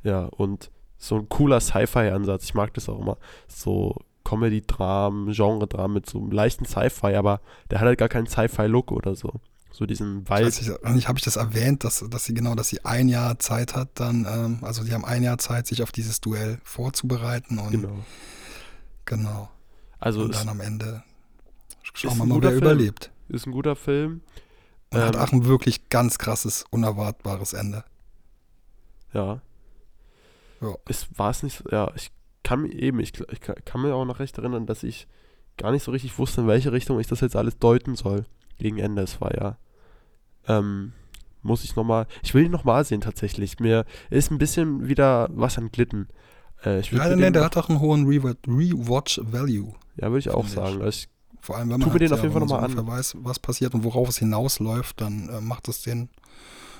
[0.03, 2.43] Ja, und so ein cooler Sci-Fi-Ansatz.
[2.45, 3.17] Ich mag das auch immer.
[3.47, 8.91] So Comedy-Dramen, Genre-Dramen mit so einem leichten Sci-Fi, aber der hat halt gar keinen Sci-Fi-Look
[8.91, 9.33] oder so.
[9.71, 10.45] So diesen Ich Wald.
[10.47, 13.39] weiß nicht, eigentlich habe ich das erwähnt, dass, dass sie genau, dass sie ein Jahr
[13.39, 17.57] Zeit hat, dann, ähm, also sie haben ein Jahr Zeit, sich auf dieses Duell vorzubereiten
[17.57, 17.93] und genau.
[19.05, 19.49] Genau.
[19.99, 21.03] Also und dann am Ende
[21.93, 22.61] schauen wir mal, wer Film.
[22.61, 23.11] überlebt.
[23.29, 24.21] ist ein guter Film.
[24.93, 27.83] Und hat Ähm, auch ein wirklich ganz krasses, unerwartbares Ende.
[29.13, 29.41] Ja.
[30.61, 30.75] Ja.
[30.87, 32.11] Es war es nicht, so- ja, ich
[32.43, 35.07] kann mir eben, ich, ich kann, kann mir auch noch recht erinnern, dass ich
[35.57, 38.25] gar nicht so richtig wusste, in welche Richtung ich das jetzt alles deuten soll.
[38.57, 39.57] Gegen Ende, es war ja,
[40.47, 40.93] ähm,
[41.41, 43.59] muss ich nochmal, ich will ihn nochmal sehen tatsächlich.
[43.59, 46.07] Mir ist ein bisschen wieder was entglitten.
[46.63, 49.73] Äh, ich Ja, nee, der hat auch einen hohen Rewa- Rewatch-Value.
[49.97, 50.53] ja, würde ich auch finde ich.
[50.71, 50.81] sagen.
[50.81, 51.09] Also ich,
[51.41, 52.77] Vor allem, wenn man, mir den halt, auf jeden Fall wenn man noch mal so
[52.79, 56.09] ungefähr weiß, was passiert und worauf es hinausläuft, dann äh, macht es den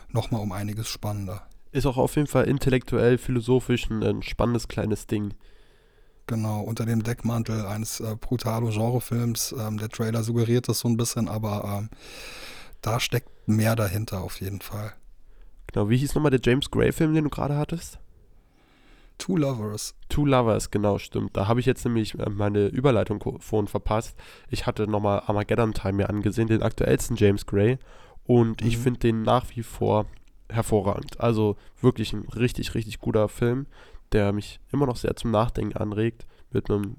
[0.09, 1.47] nochmal um einiges spannender.
[1.71, 5.33] ist auch auf jeden Fall intellektuell, philosophisch ein, ein spannendes kleines Ding.
[6.27, 9.55] Genau, unter dem Deckmantel eines äh, Brutalo-Genrefilms.
[9.57, 11.89] Ähm, der Trailer suggeriert das so ein bisschen, aber ähm,
[12.81, 14.93] da steckt mehr dahinter auf jeden Fall.
[15.71, 17.99] Genau, wie hieß nochmal der James Gray-Film, den du gerade hattest?
[19.21, 19.93] Two Lovers.
[20.09, 21.37] Two Lovers, genau, stimmt.
[21.37, 24.17] Da habe ich jetzt nämlich äh, meine Überleitung vorhin verpasst.
[24.49, 27.77] Ich hatte nochmal Armageddon Time mir angesehen, den aktuellsten James Gray.
[28.25, 28.67] Und mhm.
[28.67, 30.07] ich finde den nach wie vor
[30.49, 31.19] hervorragend.
[31.19, 33.67] Also wirklich ein richtig, richtig guter Film,
[34.11, 36.25] der mich immer noch sehr zum Nachdenken anregt.
[36.49, 36.97] Mit einem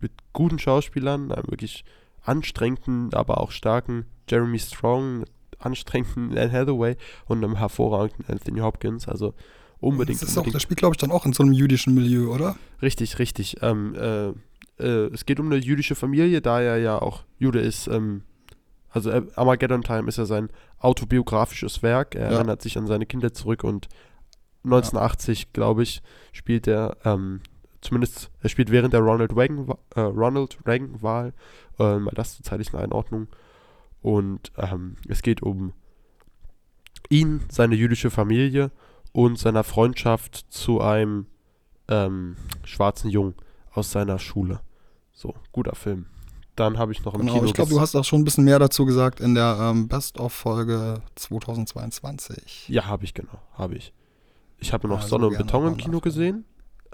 [0.00, 1.84] mit guten Schauspielern, einem wirklich
[2.22, 5.24] anstrengenden, aber auch starken Jeremy Strong,
[5.60, 9.06] anstrengenden Anne Hathaway und einem hervorragenden Anthony Hopkins.
[9.06, 9.34] Also
[9.80, 10.20] unbedingt.
[10.22, 10.54] Das, ist unbedingt.
[10.54, 12.56] Auch, das spielt, glaube ich, dann auch in so einem jüdischen Milieu, oder?
[12.82, 13.56] Richtig, richtig.
[13.62, 14.28] Ähm, äh,
[14.82, 17.86] äh, es geht um eine jüdische Familie, da er ja auch Jude ist.
[17.86, 18.22] Ähm,
[18.90, 22.14] also äh, Armageddon Time ist ja sein autobiografisches Werk.
[22.14, 22.36] Er ja.
[22.36, 23.88] erinnert sich an seine Kindheit zurück und
[24.64, 25.46] 1980, ja.
[25.52, 27.40] glaube ich, spielt er, ähm,
[27.80, 31.32] zumindest, er spielt während der Ronald Reagan, äh, Ronald Reagan-Wahl,
[31.78, 33.28] äh, mal das zur zeitlichen Einordnung.
[34.02, 35.72] Und ähm, es geht um
[37.08, 38.70] ihn, seine jüdische Familie
[39.12, 41.26] und seiner Freundschaft zu einem
[41.88, 43.34] ähm, schwarzen Jungen
[43.72, 44.60] aus seiner Schule.
[45.12, 46.06] So, guter Film.
[46.56, 47.46] Dann habe ich noch im genau, Kino.
[47.46, 51.02] Ich glaube, du hast auch schon ein bisschen mehr dazu gesagt in der ähm, Best-of-Folge
[51.14, 52.68] 2022.
[52.68, 53.40] Ja, habe ich, genau.
[53.54, 53.92] Habe ich.
[54.58, 56.44] Ich habe noch also Sonne und Beton im Kino gesehen.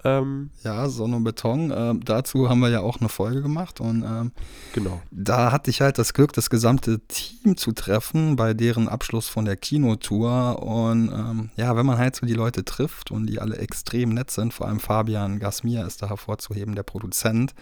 [0.04, 1.72] Ähm, ja, Sonne und Beton.
[1.74, 4.32] Ähm, dazu haben wir ja auch eine Folge gemacht und ähm,
[4.74, 5.00] genau.
[5.10, 9.44] da hatte ich halt das Glück, das gesamte Team zu treffen bei deren Abschluss von
[9.44, 10.62] der Kinotour.
[10.62, 14.30] Und ähm, ja, wenn man halt so die Leute trifft und die alle extrem nett
[14.30, 17.54] sind, vor allem Fabian Gasmier ist da hervorzuheben, der Produzent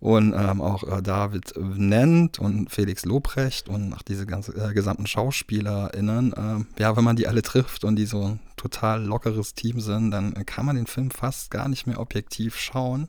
[0.00, 5.06] und ähm, auch äh, David Nennt und Felix Lobrecht und auch diese ganze, äh, gesamten
[5.06, 6.32] SchauspielerInnen.
[6.32, 10.10] Äh, ja, wenn man die alle trifft und die so ein total lockeres Team sind,
[10.10, 13.08] dann kann man den Film fast gar nicht mehr objektiv schauen.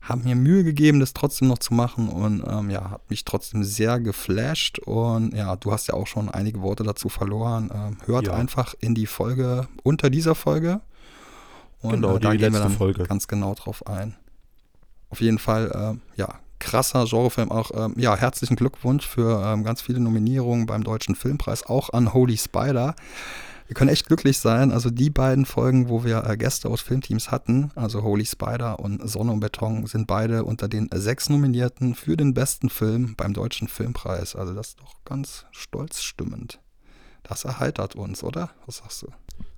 [0.00, 3.64] Haben mir Mühe gegeben, das trotzdem noch zu machen und ähm, ja, hat mich trotzdem
[3.64, 4.78] sehr geflasht.
[4.78, 7.70] Und ja, du hast ja auch schon einige Worte dazu verloren.
[7.74, 8.34] Ähm, hört ja.
[8.34, 10.80] einfach in die Folge unter dieser Folge.
[11.80, 13.04] Und genau, äh, da die gehen wir letzte dann Folge.
[13.04, 14.16] ganz genau drauf ein
[15.12, 15.70] auf jeden Fall,
[16.16, 17.52] äh, ja, krasser Genrefilm.
[17.52, 22.14] Auch, ähm, ja, herzlichen Glückwunsch für ähm, ganz viele Nominierungen beim Deutschen Filmpreis, auch an
[22.14, 22.96] Holy Spider.
[23.66, 24.72] Wir können echt glücklich sein.
[24.72, 29.06] Also die beiden Folgen, wo wir äh, Gäste aus Filmteams hatten, also Holy Spider und
[29.06, 33.68] Sonne und Beton, sind beide unter den sechs Nominierten für den besten Film beim Deutschen
[33.68, 34.34] Filmpreis.
[34.34, 36.58] Also das ist doch ganz stolzstimmend.
[37.22, 38.50] Das erheitert uns, oder?
[38.64, 39.08] Was sagst du?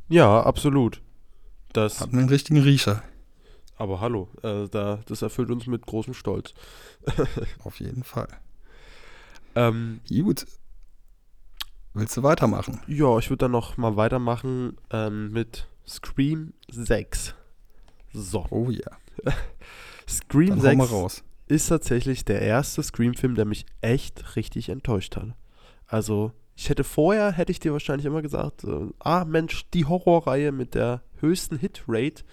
[0.08, 1.00] Ja, absolut.
[1.72, 3.02] Das Hat einen richtigen Riecher.
[3.76, 6.54] Aber hallo, äh, da, das erfüllt uns mit großem Stolz.
[7.64, 8.28] Auf jeden Fall.
[9.54, 10.46] Ähm, Gut.
[11.92, 12.80] Willst du weitermachen?
[12.86, 17.34] Ja, ich würde dann noch mal weitermachen ähm, mit Scream 6.
[18.12, 18.46] So.
[18.50, 18.90] Oh ja.
[20.08, 25.34] Scream dann 6 ist tatsächlich der erste Scream-Film, der mich echt richtig enttäuscht hat.
[25.86, 30.52] Also, ich hätte vorher, hätte ich dir wahrscheinlich immer gesagt, äh, ah Mensch, die Horrorreihe
[30.52, 32.24] mit der höchsten Hitrate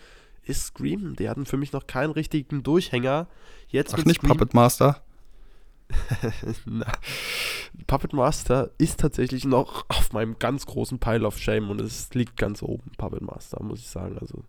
[0.44, 1.16] ist Scream.
[1.16, 3.28] Die hatten für mich noch keinen richtigen Durchhänger.
[3.68, 5.02] Jetzt Ach, nicht Scream Puppet Master?
[7.88, 12.38] Puppet Master ist tatsächlich noch auf meinem ganz großen Pile of Shame und es liegt
[12.38, 14.18] ganz oben, Puppet Master, muss ich sagen.
[14.20, 14.44] Also.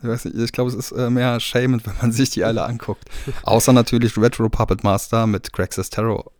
[0.00, 2.64] Ich, weiß nicht, ich glaube, es ist äh, mehr shamend, wenn man sich die alle
[2.64, 3.04] anguckt.
[3.42, 6.32] Außer natürlich Retro Puppet Master mit Craig Sestero.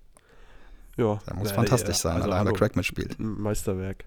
[0.97, 1.19] Ja.
[1.27, 3.19] Der muss ja, fantastisch ja, sein, also allein weil Craig mitspielt.
[3.19, 4.05] Meisterwerk.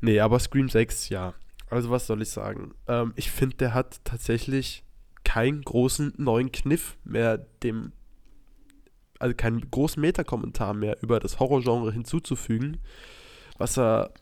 [0.00, 1.34] Nee, aber Scream 6, ja.
[1.72, 2.74] Also was soll ich sagen?
[2.86, 4.84] Ähm, ich finde, der hat tatsächlich
[5.24, 7.92] keinen großen neuen Kniff mehr dem,
[9.18, 12.76] also keinen großen Metakommentar mehr über das Horrorgenre hinzuzufügen.
[13.56, 14.12] Was er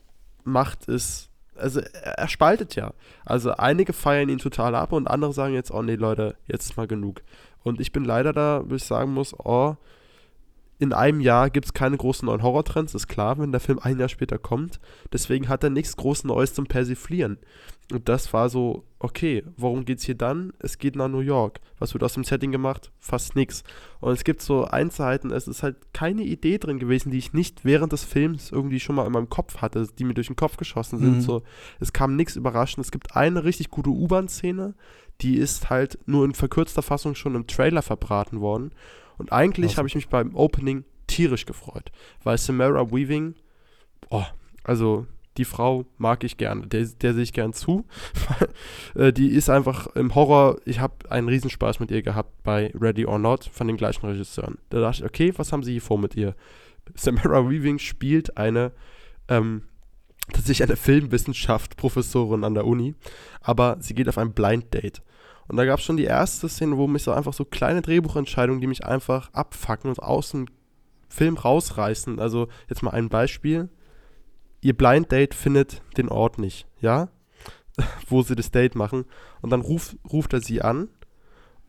[0.45, 2.93] macht, ist, also er, er spaltet ja.
[3.25, 6.77] Also einige feiern ihn total ab und andere sagen jetzt, oh nee, Leute, jetzt ist
[6.77, 7.21] mal genug.
[7.63, 9.75] Und ich bin leider da, wo ich sagen muss, oh,
[10.81, 13.99] in einem Jahr gibt es keine großen neuen Horrortrends, ist klar, wenn der Film ein
[13.99, 14.79] Jahr später kommt.
[15.13, 17.37] Deswegen hat er nichts groß Neues zum Persiflieren.
[17.91, 20.53] Und das war so, okay, worum geht es hier dann?
[20.57, 21.59] Es geht nach New York.
[21.77, 22.91] Was wird aus dem Setting gemacht?
[22.97, 23.63] Fast nichts.
[23.99, 27.63] Und es gibt so Einzelheiten, es ist halt keine Idee drin gewesen, die ich nicht
[27.63, 30.57] während des Films irgendwie schon mal in meinem Kopf hatte, die mir durch den Kopf
[30.57, 31.17] geschossen sind.
[31.17, 31.21] Mhm.
[31.21, 31.43] So,
[31.79, 32.83] es kam nichts überraschend.
[32.83, 34.73] Es gibt eine richtig gute U-Bahn-Szene,
[35.21, 38.71] die ist halt nur in verkürzter Fassung schon im Trailer verbraten worden.
[39.21, 41.91] Und eigentlich habe ich mich beim Opening tierisch gefreut,
[42.23, 43.35] weil Samara Weaving,
[44.09, 44.25] oh,
[44.63, 45.05] also
[45.37, 47.85] die Frau mag ich gerne, der, der sehe ich gern zu.
[48.93, 53.05] Äh, die ist einfach im Horror, ich habe einen Riesenspaß mit ihr gehabt bei Ready
[53.05, 54.57] or Not von den gleichen Regisseuren.
[54.69, 56.35] Da dachte ich, okay, was haben sie hier vor mit ihr?
[56.95, 58.73] Samara Weaving spielt eine,
[59.29, 59.63] ähm,
[60.33, 62.95] tatsächlich eine Filmwissenschaft Professorin an der Uni,
[63.39, 65.01] aber sie geht auf ein Blind Date.
[65.47, 68.61] Und da gab es schon die erste Szene, wo mich so einfach so kleine Drehbuchentscheidungen,
[68.61, 70.47] die mich einfach abfacken und aus dem
[71.09, 72.19] Film rausreißen.
[72.19, 73.69] Also jetzt mal ein Beispiel.
[74.61, 77.09] ihr Blind Date findet den Ort nicht, ja,
[78.07, 79.05] wo sie das Date machen.
[79.41, 80.89] Und dann ruf, ruft er sie an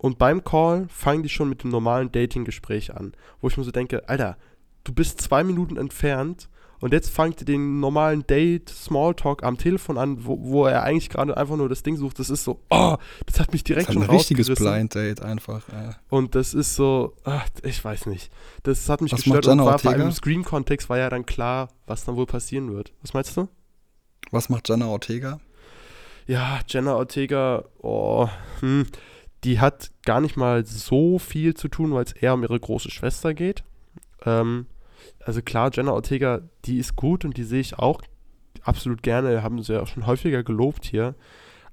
[0.02, 3.70] und beim Call fangen die schon mit dem normalen Dating-Gespräch an, wo ich mir so
[3.70, 4.36] denke, Alter,
[4.82, 6.48] du bist zwei Minuten entfernt
[6.82, 11.10] und jetzt fangt ihr den normalen Date, Smalltalk am Telefon an, wo, wo er eigentlich
[11.10, 12.18] gerade einfach nur das Ding sucht.
[12.18, 14.52] Das ist so, oh, das hat mich direkt Das schon ein richtiges.
[14.52, 15.68] Blind Date einfach.
[15.68, 15.94] Ja.
[16.08, 18.32] Und das ist so, ach, ich weiß nicht.
[18.64, 21.68] Das hat mich Was gestört und war vor allem im Scream-Kontext war ja dann klar,
[21.86, 22.92] was dann wohl passieren wird.
[23.00, 23.46] Was meinst du?
[24.32, 25.38] Was macht Jenna Ortega?
[26.26, 28.88] Ja, Jenna Ortega, oh, hm,
[29.44, 32.90] die hat gar nicht mal so viel zu tun, weil es eher um ihre große
[32.90, 33.62] Schwester geht.
[34.24, 34.66] Ähm,
[35.24, 38.00] also klar, Jenna Ortega, die ist gut und die sehe ich auch
[38.62, 41.14] absolut gerne, haben sie ja auch schon häufiger gelobt hier.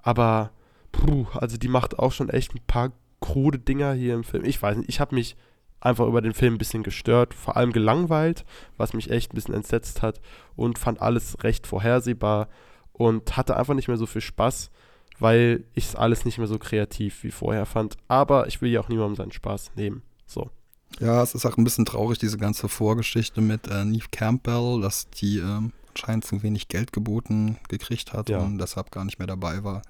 [0.02, 0.52] Aber,
[0.92, 4.46] puh, also die macht auch schon echt ein paar krude Dinger hier im Film.
[4.46, 5.36] Ich weiß nicht, ich habe mich
[5.82, 8.46] einfach über den Film ein bisschen gestört, vor allem gelangweilt,
[8.78, 10.20] was mich echt ein bisschen entsetzt hat
[10.56, 12.50] und fand alles recht vorhersehbar
[12.92, 14.72] und hatte einfach nicht mehr so viel Spaß,
[15.20, 17.98] weil ich es alles nicht mehr so kreativ wie vorher fand.
[18.08, 20.04] Aber ich will ja auch niemandem seinen Spaß nehmen.
[20.26, 20.50] So.
[21.00, 25.10] Ja, es ist auch ein bisschen traurig, diese ganze Vorgeschichte mit äh, Neve Campbell, dass
[25.10, 28.40] die ähm, anscheinend zu wenig Geld geboten gekriegt hat Ja.
[28.40, 29.82] und deshalb gar nicht mehr dabei war.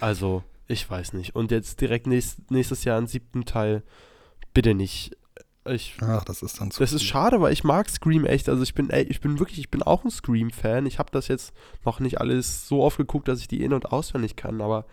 [0.00, 1.34] Also, ich weiß nicht.
[1.34, 3.82] Und jetzt direkt nächst, nächstes Jahr einen siebten Teil.
[4.52, 5.16] Bitte nicht.
[5.66, 7.08] Ich, Ach, das ist dann zu das ist viel.
[7.10, 8.50] schade, weil ich mag Scream echt.
[8.50, 10.84] Also ich bin, ey, ich bin wirklich, ich bin auch ein Scream-Fan.
[10.84, 11.54] Ich habe das jetzt
[11.86, 14.60] noch nicht alles so oft geguckt, dass ich die in- und auswendig kann.
[14.60, 14.84] Aber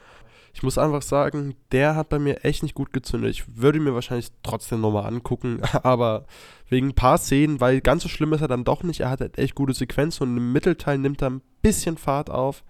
[0.53, 3.31] ich muss einfach sagen, der hat bei mir echt nicht gut gezündet.
[3.31, 6.25] Ich würde mir wahrscheinlich trotzdem nochmal angucken, aber
[6.69, 9.01] wegen ein paar Szenen, weil ganz so schlimm ist er dann doch nicht.
[9.01, 12.63] Er hat halt echt gute Sequenzen und im Mittelteil nimmt er ein bisschen Fahrt auf.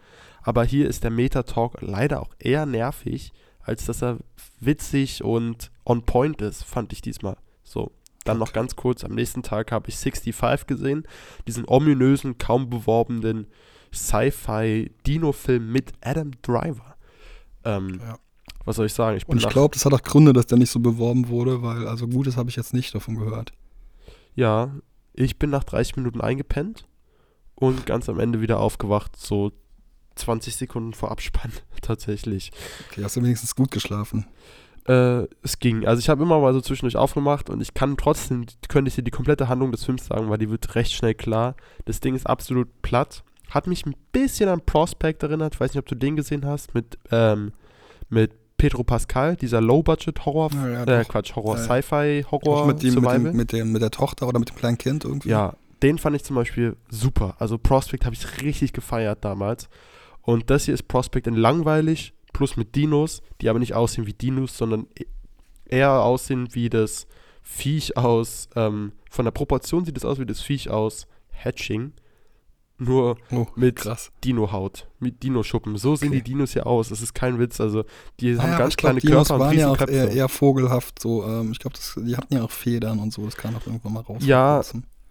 [0.44, 4.17] Aber hier ist der Meta-Talk leider auch eher nervig, als dass er
[4.60, 7.38] witzig und on point ist, fand ich diesmal.
[7.63, 7.91] So,
[8.24, 11.08] dann noch ganz kurz, am nächsten Tag habe ich 65 gesehen,
[11.48, 13.48] diesen ominösen, kaum beworbenen
[13.94, 16.91] Sci-Fi-Dino-Film mit Adam Driver.
[17.65, 18.17] Ähm, Ja.
[18.65, 19.17] Was soll ich sagen?
[19.17, 21.88] Ich Und ich glaube, das hat auch Gründe, dass der nicht so beworben wurde, weil
[21.88, 23.54] also Gutes habe ich jetzt nicht davon gehört.
[24.36, 24.71] Ja,
[25.13, 26.88] ich bin nach 30 Minuten eingepennt
[27.56, 29.52] und ganz am Ende wieder aufgewacht, so
[30.15, 32.52] 20 Sekunden vor Abspann, tatsächlich.
[32.89, 34.28] Okay, hast du wenigstens gut geschlafen?
[34.88, 35.86] Äh, es ging.
[35.86, 39.04] Also ich habe immer mal so zwischendurch aufgemacht und ich kann trotzdem, könnte ich dir
[39.04, 41.56] die komplette Handlung des Films sagen, weil die wird recht schnell klar.
[41.86, 43.24] Das Ding ist absolut platt.
[43.52, 45.54] Hat mich ein bisschen an Prospect erinnert.
[45.56, 46.74] Ich weiß nicht, ob du den gesehen hast.
[46.74, 47.52] Mit, ähm,
[48.10, 51.06] mit Pedro Pascal, dieser Low-Budget-Horror, Ja, ja, äh.
[51.06, 51.82] Quatsch, Horror, Ja, ja.
[51.82, 54.78] Sci-Fi-Horror, Auch mit, dem, mit, dem, mit, dem, mit der Tochter oder mit dem kleinen
[54.78, 55.30] Kind irgendwie?
[55.30, 57.36] Ja, den fand ich zum Beispiel super.
[57.40, 59.68] Also Prospect habe ich richtig gefeiert damals.
[60.22, 64.14] Und das hier ist Prospect in langweilig, plus mit Dinos, die aber nicht aussehen wie
[64.14, 65.06] Dinos, sondern e-
[65.66, 67.08] eher aussehen wie das
[67.42, 71.94] Viech aus, ähm, von der Proportion sieht es aus wie das Viech aus Hatching.
[72.84, 74.12] Nur Oh, mit krass.
[74.24, 75.78] Dino-Haut, mit Dino-Schuppen.
[75.78, 76.22] So sehen Okay.
[76.24, 76.89] die Dinos hier aus.
[76.89, 77.62] Das ist kein Witz.
[77.62, 77.84] Also,
[78.20, 80.12] die Ah haben ja, ganz ich glaub, kleine Dinos Körper und waren ja auch eher,
[80.12, 81.00] eher vogelhaft.
[81.00, 83.24] So, ähm, ich glaube, die hatten ja auch Federn und so.
[83.24, 84.24] Das kann auch irgendwann mal raus.
[84.26, 84.62] Ja,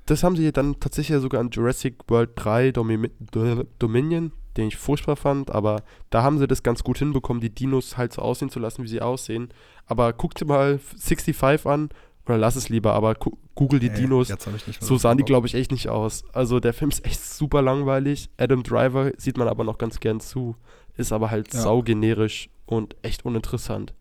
[0.06, 4.76] das haben sie dann tatsächlich sogar an Jurassic World 3 Domi Do- Dominion, den ich
[4.76, 8.50] furchtbar fand, aber da haben sie das ganz gut hinbekommen, die Dinos halt so aussehen
[8.50, 9.50] zu lassen, wie sie aussehen.
[9.86, 11.90] Aber guck dir mal 65 an
[12.26, 13.14] oder lass es lieber, aber
[13.60, 14.32] google die Nee, Dinos.
[14.80, 16.24] So sahen die, glaube ich, echt nicht aus.
[16.32, 18.30] Also der Film ist echt super langweilig.
[18.38, 20.56] Adam Driver sieht man aber noch ganz gern zu.
[20.96, 21.60] Ist aber halt Ja.
[21.60, 23.92] saugenerisch und echt uninteressant.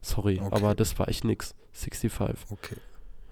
[0.00, 0.54] Sorry, Okay.
[0.56, 1.54] aber das war echt nix.
[1.72, 2.50] 65.
[2.50, 2.76] Okay.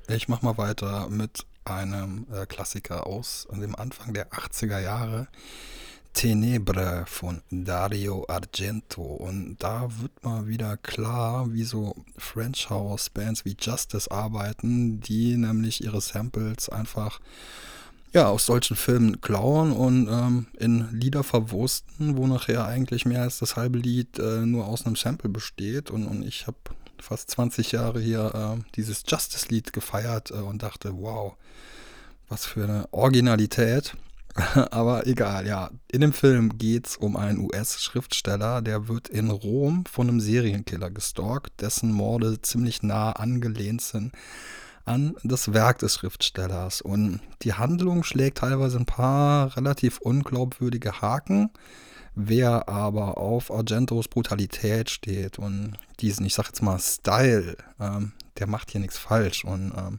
[0.08, 5.28] Ich mach mal weiter mit einem äh, Klassiker aus dem Anfang der 80er Jahre.
[6.12, 9.02] Tenebre von Dario Argento.
[9.02, 15.36] Und da wird mal wieder klar, wie so French House Bands wie Justice arbeiten, die
[15.36, 17.20] nämlich ihre Samples einfach
[18.12, 23.38] ja, aus solchen Filmen klauen und ähm, in Lieder verwursten, wo nachher eigentlich mehr als
[23.38, 25.90] das halbe Lied äh, nur aus einem Sample besteht.
[25.90, 26.58] Und, und ich habe
[27.00, 31.34] fast 20 Jahre hier äh, dieses Justice-Lied gefeiert äh, und dachte, wow,
[32.28, 33.94] was für eine Originalität.
[34.70, 35.70] Aber egal, ja.
[35.90, 40.90] In dem Film geht es um einen US-Schriftsteller, der wird in Rom von einem Serienkiller
[40.90, 44.12] gestalkt, dessen Morde ziemlich nah angelehnt sind
[44.84, 46.80] an das Werk des Schriftstellers.
[46.80, 51.50] Und die Handlung schlägt teilweise ein paar relativ unglaubwürdige Haken.
[52.14, 58.46] Wer aber auf Argentos Brutalität steht und diesen, ich sag jetzt mal, Style, ähm, der
[58.46, 59.44] macht hier nichts falsch.
[59.44, 59.98] Und ähm,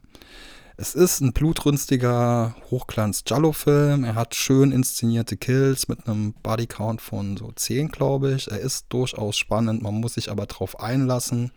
[0.76, 4.04] es ist ein blutrünstiger Hochglanz-Jallo-Film.
[4.04, 8.50] Er hat schön inszenierte Kills mit einem Bodycount von so 10, glaube ich.
[8.50, 11.52] Er ist durchaus spannend, man muss sich aber drauf einlassen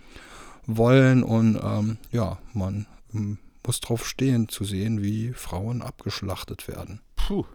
[0.68, 7.02] wollen und ähm, ja, man ähm, muss drauf stehen zu sehen, wie Frauen abgeschlachtet werden.
[7.16, 7.46] Puh.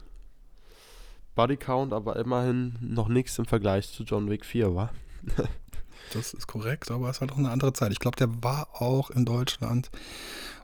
[1.35, 4.93] Body Count, aber immerhin noch nichts im Vergleich zu John Wick 4, war.
[6.13, 7.93] Das ist korrekt, aber es halt auch eine andere Zeit.
[7.93, 9.91] Ich glaube, der war auch in Deutschland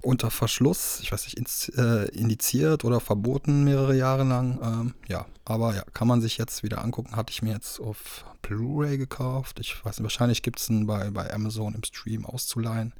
[0.02, 4.58] unter Verschluss, ich weiß nicht, äh, indiziert oder verboten mehrere Jahre lang.
[4.62, 7.16] Ähm, ja, aber ja, kann man sich jetzt wieder angucken.
[7.16, 9.58] Hatte ich mir jetzt auf Blu-ray gekauft.
[9.60, 12.92] Ich weiß nicht, wahrscheinlich gibt es ihn bei, bei Amazon im Stream auszuleihen.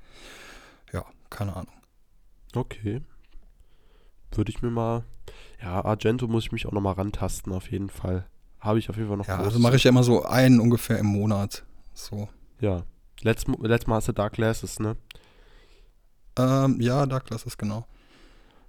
[0.93, 1.73] Ja, keine Ahnung.
[2.55, 3.03] Okay.
[4.33, 5.05] Würde ich mir mal.
[5.63, 8.27] Ja, Argento muss ich mich auch nochmal rantasten, auf jeden Fall.
[8.61, 10.99] Habe ich auf jeden Fall noch Ja, also mache ich ja immer so einen ungefähr
[10.99, 11.65] im Monat.
[11.99, 12.29] So.
[12.61, 12.85] Ja.
[13.23, 14.97] Letzt, letztes Mal hast du Dark Glasses, ne?
[16.39, 17.87] Ähm, ja, Douglas ist genau.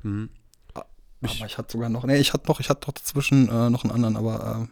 [0.02, 0.30] Mhm.
[0.74, 0.86] Aber
[1.22, 3.84] Ich- ich hatte sogar noch, nee, ich hatte noch, ich hatte doch dazwischen äh, noch
[3.84, 4.68] einen anderen, aber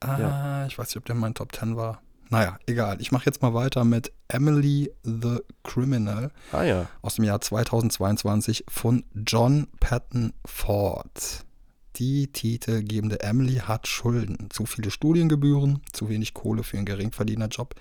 [0.00, 0.66] ah, Ja.
[0.66, 2.02] ich weiß nicht, ob der in meinen Top 10 war.
[2.28, 3.00] Naja, egal.
[3.00, 6.86] Ich mache jetzt mal weiter mit Emily the Criminal Ah ja.
[7.02, 11.44] aus dem Jahr 2022 von John Patton Ford.
[11.96, 17.74] Die titelgebende Emily hat Schulden, zu viele Studiengebühren, zu wenig Kohle für einen Geringverdienerjob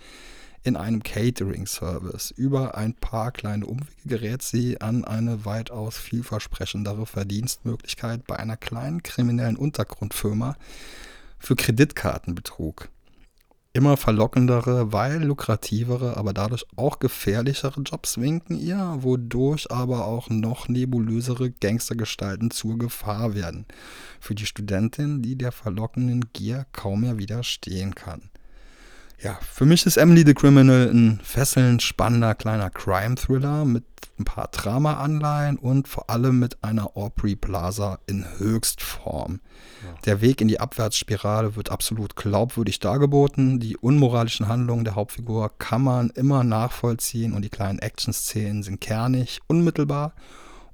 [0.63, 2.31] in einem Catering-Service.
[2.31, 9.01] Über ein paar kleine Umwege gerät sie an eine weitaus vielversprechendere Verdienstmöglichkeit bei einer kleinen
[9.01, 10.55] kriminellen Untergrundfirma
[11.39, 12.89] für Kreditkartenbetrug.
[13.73, 20.67] Immer verlockendere, weil lukrativere, aber dadurch auch gefährlichere Jobs winken ihr, wodurch aber auch noch
[20.67, 23.65] nebulösere Gangstergestalten zur Gefahr werden.
[24.19, 28.30] Für die Studentin, die der verlockenden Gier kaum mehr widerstehen kann.
[29.23, 33.83] Ja, für mich ist Emily the Criminal ein fesselnd spannender kleiner Crime-Thriller mit
[34.17, 39.39] ein paar Drama-Anleihen und vor allem mit einer Aubrey Plaza in Höchstform.
[40.05, 43.59] Der Weg in die Abwärtsspirale wird absolut glaubwürdig dargeboten.
[43.59, 49.39] Die unmoralischen Handlungen der Hauptfigur kann man immer nachvollziehen und die kleinen Action-Szenen sind kernig,
[49.45, 50.13] unmittelbar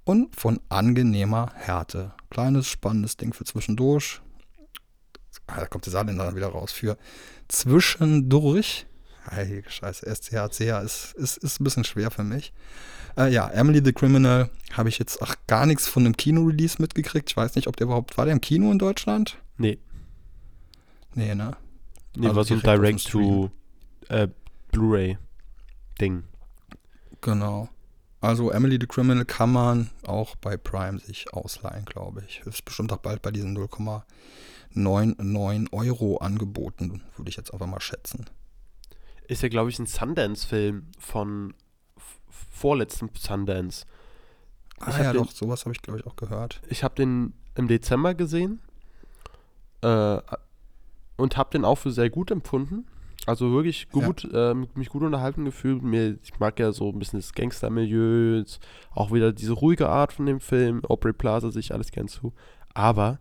[0.05, 2.13] und von angenehmer Härte.
[2.29, 4.21] Kleines, spannendes Ding für zwischendurch.
[5.47, 6.71] Da kommt der Saarländer dann wieder raus.
[6.71, 6.97] Für
[7.47, 8.85] zwischendurch.
[9.29, 12.53] Heilige Scheiße, SCHCH ist, ist, ist ein bisschen schwer für mich.
[13.17, 17.29] Äh, ja, Emily the Criminal habe ich jetzt ach, gar nichts von einem Kino-Release mitgekriegt.
[17.29, 19.37] Ich weiß nicht, ob der überhaupt, war der im Kino in Deutschland?
[19.57, 19.79] Nee.
[21.13, 21.57] Nee, ne?
[22.15, 23.51] Nee, Also war so ein direkt auf dem Direct to
[24.09, 24.27] äh,
[24.71, 26.23] Blu-ray-Ding.
[27.21, 27.69] Genau.
[28.21, 32.41] Also Emily the Criminal kann man auch bei Prime sich ausleihen, glaube ich.
[32.45, 33.55] Ist bestimmt auch bald bei diesen
[34.73, 38.25] 0,99 Euro angeboten, würde ich jetzt einfach mal schätzen.
[39.27, 41.53] Ist ja, glaube ich, ein Sundance-Film von
[42.51, 43.85] vorletzten Sundance.
[44.79, 46.61] Ah hab ja, den- doch, sowas habe ich, glaube ich, auch gehört.
[46.69, 48.61] Ich habe den im Dezember gesehen
[49.81, 50.19] äh,
[51.17, 52.85] und habe den auch für sehr gut empfunden.
[53.25, 54.05] Also wirklich Ja.
[54.05, 55.81] gut, äh, mich gut unterhalten gefühlt.
[55.83, 58.43] Mir, ich mag ja so ein bisschen das Gangster-Milieu,
[58.91, 60.85] auch wieder diese ruhige Art von dem Film.
[60.85, 62.33] Aubrey Plaza sich alles gern zu.
[62.73, 63.19] Aber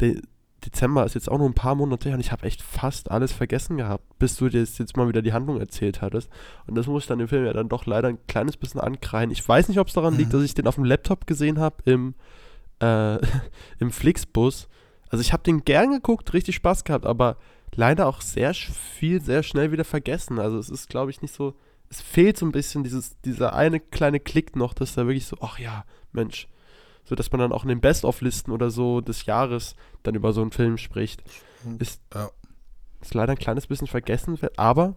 [0.00, 0.20] der
[0.66, 3.32] Dezember ist jetzt auch nur ein paar Monate her und ich habe echt fast alles
[3.32, 6.28] vergessen gehabt, bis du dir jetzt jetzt mal wieder die Handlung erzählt hattest.
[6.66, 9.30] Und das muss ich dann im Film ja dann doch leider ein kleines bisschen ankreien.
[9.30, 10.18] Ich weiß nicht, ob es daran Mhm.
[10.20, 12.14] liegt, dass ich den auf dem Laptop gesehen habe im,
[12.80, 13.16] äh,
[13.78, 14.68] im Flixbus.
[15.08, 17.36] Also ich habe den gern geguckt, richtig Spaß gehabt, aber
[17.74, 20.38] leider auch sehr viel, sehr schnell wieder vergessen.
[20.38, 21.54] Also es ist, glaube ich, nicht so,
[21.88, 25.36] es fehlt so ein bisschen dieses, dieser eine kleine Klick noch, dass da wirklich so,
[25.40, 26.48] ach ja, Mensch,
[27.06, 30.42] so dass man dann auch in den Best-of-Listen oder so des Jahres dann über so
[30.42, 31.22] einen Film spricht.
[31.78, 32.28] Ist, Ja.
[33.00, 34.94] ist leider ein kleines bisschen vergessen, aber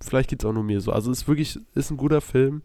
[0.00, 0.92] vielleicht geht es auch nur mir so.
[0.92, 2.62] Also es ist wirklich, ist ein guter Film.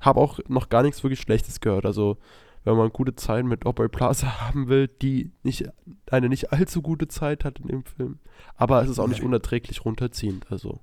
[0.00, 1.86] Habe auch noch gar nichts wirklich Schlechtes gehört.
[1.86, 2.18] Also
[2.64, 5.66] wenn man gute Zeit mit Aubrey Plaza haben will, die nicht
[6.10, 8.18] eine nicht allzu gute Zeit hat in dem Film.
[8.56, 10.50] Aber es ist auch nicht unerträglich runterziehend.
[10.50, 10.80] Also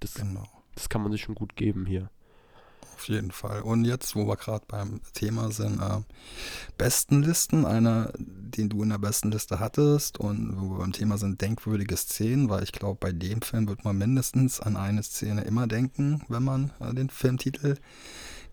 [0.00, 0.44] das, Genau.
[0.74, 2.10] das kann man sich schon gut geben hier.
[2.96, 3.60] Auf jeden Fall.
[3.60, 5.98] Und jetzt, wo wir gerade beim Thema sind, äh,
[6.78, 11.94] Bestenlisten, einer, den du in der Bestenliste hattest und wo wir beim Thema sind, denkwürdige
[11.94, 16.22] Szenen, weil ich glaube, bei dem Film wird man mindestens an eine Szene immer denken,
[16.28, 17.76] wenn man äh, den Filmtitel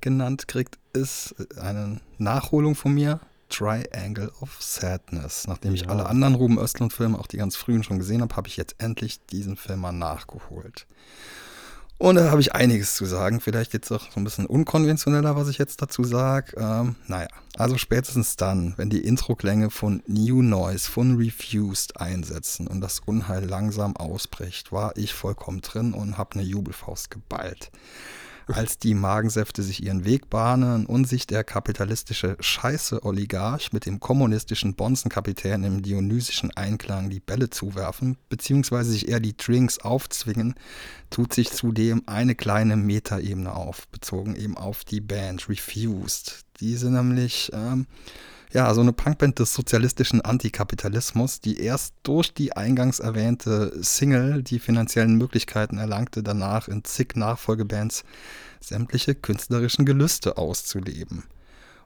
[0.02, 3.22] genannt kriegt, ist eine Nachholung von mir.
[3.48, 5.48] Triangle of Sadness.
[5.48, 5.88] Nachdem ich Ja.
[5.88, 9.26] alle anderen Ruben Östlund-Filme, auch die ganz frühen schon gesehen habe, habe ich jetzt endlich
[9.28, 10.86] diesen Film mal nachgeholt.
[11.98, 13.40] Und da habe ich einiges zu sagen.
[13.40, 16.54] Vielleicht jetzt auch so ein bisschen unkonventioneller, was ich jetzt dazu sage.
[16.58, 22.82] Ähm, naja, also spätestens dann, wenn die Intro-Klänge von New Noise, von Refused einsetzen und
[22.82, 27.72] das Unheil langsam ausbricht, war ich vollkommen drin und habe eine Jubelfaust geballt.
[28.54, 34.76] Als die Magensäfte sich ihren Weg bahnen und sich der kapitalistische Scheiße-Oligarch mit dem kommunistischen
[34.76, 40.56] Bonzenkapitän im dionysischen Einklang die Bälle zuwerfen, beziehungsweise sich eher die Drinks aufzwingen,
[41.10, 46.46] tut sich zudem eine kleine Metaebene auf, bezogen eben auf die Band Refused.
[46.60, 47.88] Diese nämlich, ähm,
[48.54, 54.60] ja, so eine Punkband des sozialistischen Antikapitalismus, die erst durch die eingangs erwähnte Single die
[54.60, 58.04] finanziellen Möglichkeiten erlangte, danach in zig Nachfolgebands
[58.62, 61.24] sämtliche künstlerischen Gelüste auszuleben.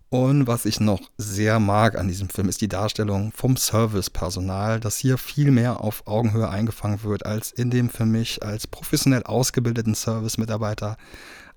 [0.09, 4.97] Und was ich noch sehr mag an diesem Film ist die Darstellung vom Servicepersonal, das
[4.97, 9.95] hier viel mehr auf Augenhöhe eingefangen wird als in dem für mich als professionell ausgebildeten
[9.95, 10.97] Service-Mitarbeiter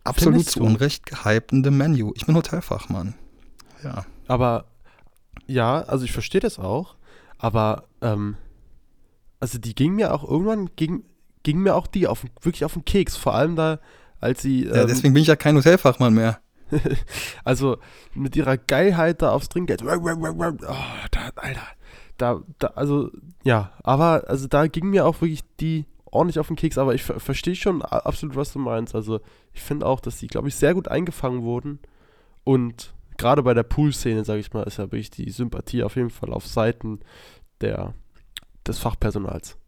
[0.02, 2.12] absolut zu Unrecht gehypten The Menu.
[2.16, 3.14] Ich bin Hotelfachmann.
[3.84, 4.04] Ja.
[4.26, 4.66] Aber
[5.50, 6.96] ja, also ich verstehe das auch,
[7.38, 8.36] aber ähm,
[9.40, 11.04] also die ging mir auch irgendwann ging,
[11.42, 13.80] ging mir auch die auf wirklich auf den Keks, vor allem da
[14.20, 16.40] als sie ähm, Ja, deswegen bin ich ja kein Hotelfachmann mehr.
[17.44, 17.78] also
[18.14, 19.82] mit ihrer Geilheit da aufs Trinkgeld.
[20.62, 20.74] Oh,
[21.10, 21.66] da, Alter.
[22.16, 23.10] Da, da, also,
[23.42, 27.02] ja, aber also da ging mir auch wirklich die ordentlich auf den Keks, aber ich
[27.02, 28.94] verstehe schon absolut, was du meinst.
[28.94, 29.20] Also
[29.52, 31.80] ich finde auch, dass die, glaube ich, sehr gut eingefangen wurden.
[32.44, 36.10] Und gerade bei der Pool-Szene, sage ich mal, ist ja wirklich die Sympathie auf jeden
[36.10, 37.00] Fall auf Seiten
[37.60, 37.94] der,
[38.66, 39.58] des Fachpersonals.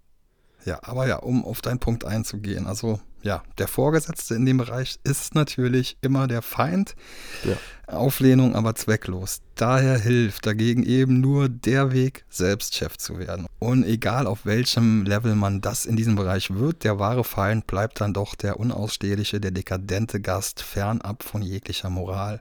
[0.65, 4.99] Ja, aber ja, um auf deinen Punkt einzugehen, also ja, der Vorgesetzte in dem Bereich
[5.05, 6.97] ist natürlich immer der Feind.
[7.45, 7.57] Ja.
[7.87, 9.43] Auflehnung aber zwecklos.
[9.55, 13.47] Daher hilft dagegen eben nur der Weg, selbst Chef zu werden.
[13.59, 18.01] Und egal auf welchem Level man das in diesem Bereich wird, der wahre Feind bleibt
[18.01, 22.41] dann doch der unausstehliche, der dekadente Gast, fernab von jeglicher Moral,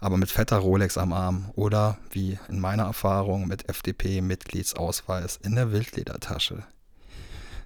[0.00, 5.72] aber mit fetter Rolex am Arm oder, wie in meiner Erfahrung, mit FDP-Mitgliedsausweis in der
[5.72, 6.64] Wildledertasche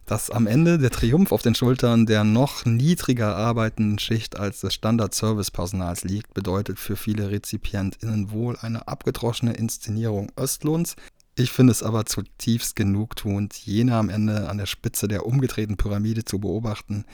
[0.06, 4.72] dass am Ende der Triumph auf den Schultern der noch niedriger arbeitenden Schicht als des
[4.74, 10.94] Standard-Service-Personals liegt, bedeutet für viele RezipientInnen wohl eine abgedroschene Inszenierung Östlohns.
[11.34, 16.24] Ich finde es aber zutiefst genugtuend, jene am Ende an der Spitze der umgedrehten Pyramide
[16.24, 17.04] zu beobachten,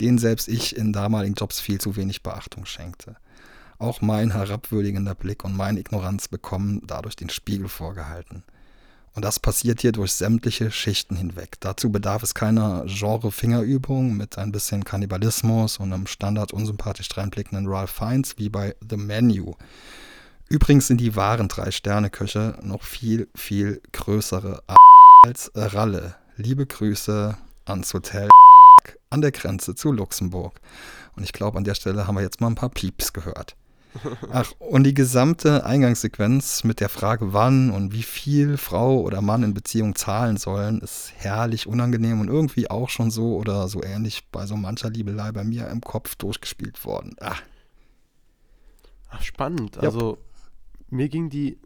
[0.00, 3.16] denen selbst ich in damaligen Jobs viel zu wenig Beachtung schenkte.
[3.78, 8.42] Auch mein herabwürdigender Blick und meine Ignoranz bekommen dadurch den Spiegel vorgehalten.
[9.14, 11.56] Und das passiert hier durch sämtliche Schichten hinweg.
[11.60, 17.90] Dazu bedarf es keiner Genre-Fingerübung mit ein bisschen Kannibalismus und einem standard unsympathisch dreinblickenden Ralph
[17.90, 19.54] Fiennes wie bei The Menu.
[20.48, 24.62] Übrigens sind die wahren Drei-Sterne-Köche noch viel, viel größere
[25.24, 26.16] als Ralle.
[26.36, 27.36] Liebe Grüße
[27.66, 28.28] ans Hotel
[29.10, 30.60] an der Grenze zu Luxemburg.
[31.16, 33.56] Und ich glaube, an der Stelle haben wir jetzt mal ein paar Pieps gehört.
[34.32, 39.42] Ach, und die gesamte Eingangssequenz mit der Frage, wann und wie viel Frau oder Mann
[39.42, 44.28] in Beziehung zahlen sollen, ist herrlich unangenehm und irgendwie auch schon so oder so ähnlich
[44.30, 47.16] bei so mancher Liebelei bei mir im Kopf durchgespielt worden.
[47.20, 47.42] Ach,
[49.14, 49.78] Ach spannend.
[49.78, 50.18] Also,
[50.88, 51.58] mir ging die.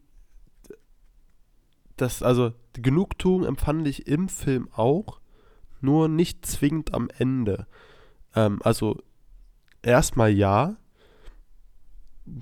[1.96, 5.20] Das, also, die Genugtuung empfand ich im Film auch,
[5.80, 7.66] nur nicht zwingend am Ende.
[8.34, 8.98] Ähm, also,
[9.82, 10.76] erstmal ja,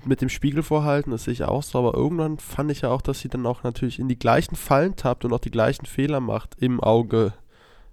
[0.05, 3.01] mit dem Spiegel vorhalten, das sehe ich auch so, aber irgendwann fand ich ja auch,
[3.01, 6.19] dass sie dann auch natürlich in die gleichen Fallen tappt und auch die gleichen Fehler
[6.19, 7.33] macht im Auge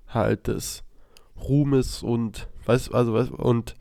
[0.09, 0.85] halt des
[1.37, 3.75] Ruhmes und weißt also und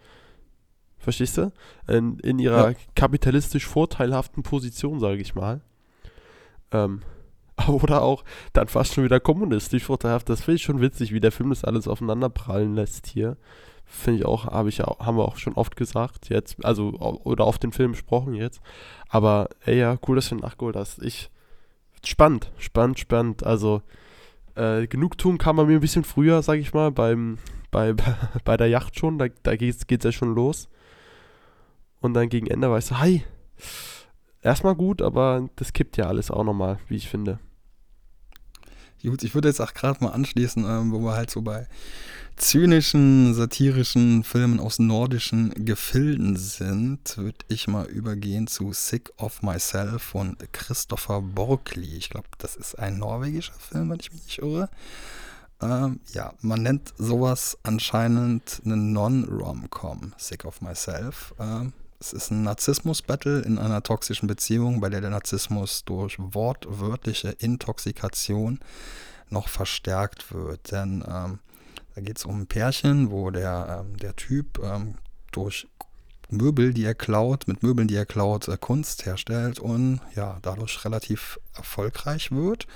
[0.97, 1.51] verstehst du?
[1.87, 2.77] In, in ihrer ja.
[2.95, 5.61] kapitalistisch vorteilhaften Position, sage ich mal.
[6.71, 7.01] Ähm,
[7.67, 10.29] oder auch dann fast schon wieder kommunistisch vorteilhaft.
[10.29, 13.37] Das finde ich schon witzig, wie der Film das alles aufeinanderprallen lässt hier.
[13.85, 16.89] Finde ich auch, habe ich ja, haben wir auch schon oft gesagt jetzt, also
[17.23, 18.61] oder auf den Film gesprochen jetzt.
[19.07, 21.01] Aber ey, ja, cool, dass du nachgeholt hast.
[21.03, 21.29] Ich
[22.03, 23.45] spannend, spannend, spannend.
[23.45, 23.81] Also
[24.55, 27.37] äh, Genugtuung kam bei mir ein bisschen früher, sag ich mal, beim
[27.73, 27.93] bei,
[28.45, 29.17] bei der Yacht schon.
[29.17, 30.69] Da, da geht's, geht's ja schon los.
[31.99, 33.23] Und dann gegen Ende war ich so, hi.
[34.41, 37.39] Erstmal gut, aber das kippt ja alles auch nochmal, wie ich finde.
[39.03, 41.67] Gut, ich würde jetzt auch gerade mal anschließen, ähm, wo wir halt so bei
[42.37, 50.01] zynischen, satirischen Filmen aus nordischen Gefilden sind, würde ich mal übergehen zu Sick of Myself
[50.01, 51.97] von Christopher Borgli.
[51.97, 54.69] Ich glaube, das ist ein norwegischer Film, wenn ich mich nicht irre.
[55.61, 61.33] Ähm, ja, man nennt sowas anscheinend eine Non-Rom-Com, Sick of Myself.
[61.39, 61.73] Ähm,
[62.03, 68.59] es ist ein Narzissmus-Battle in einer toxischen Beziehung, bei der der Narzissmus durch wortwörtliche Intoxikation
[69.29, 70.73] noch verstärkt wird.
[70.73, 71.39] Denn ähm,
[71.95, 74.95] da geht es um ein Pärchen, wo der, ähm, der Typ ähm,
[75.31, 75.65] durch
[76.29, 80.83] Möbel, die er klaut, mit Möbeln, die er klaut, äh, Kunst herstellt und ja, dadurch
[80.83, 82.67] relativ erfolgreich wird.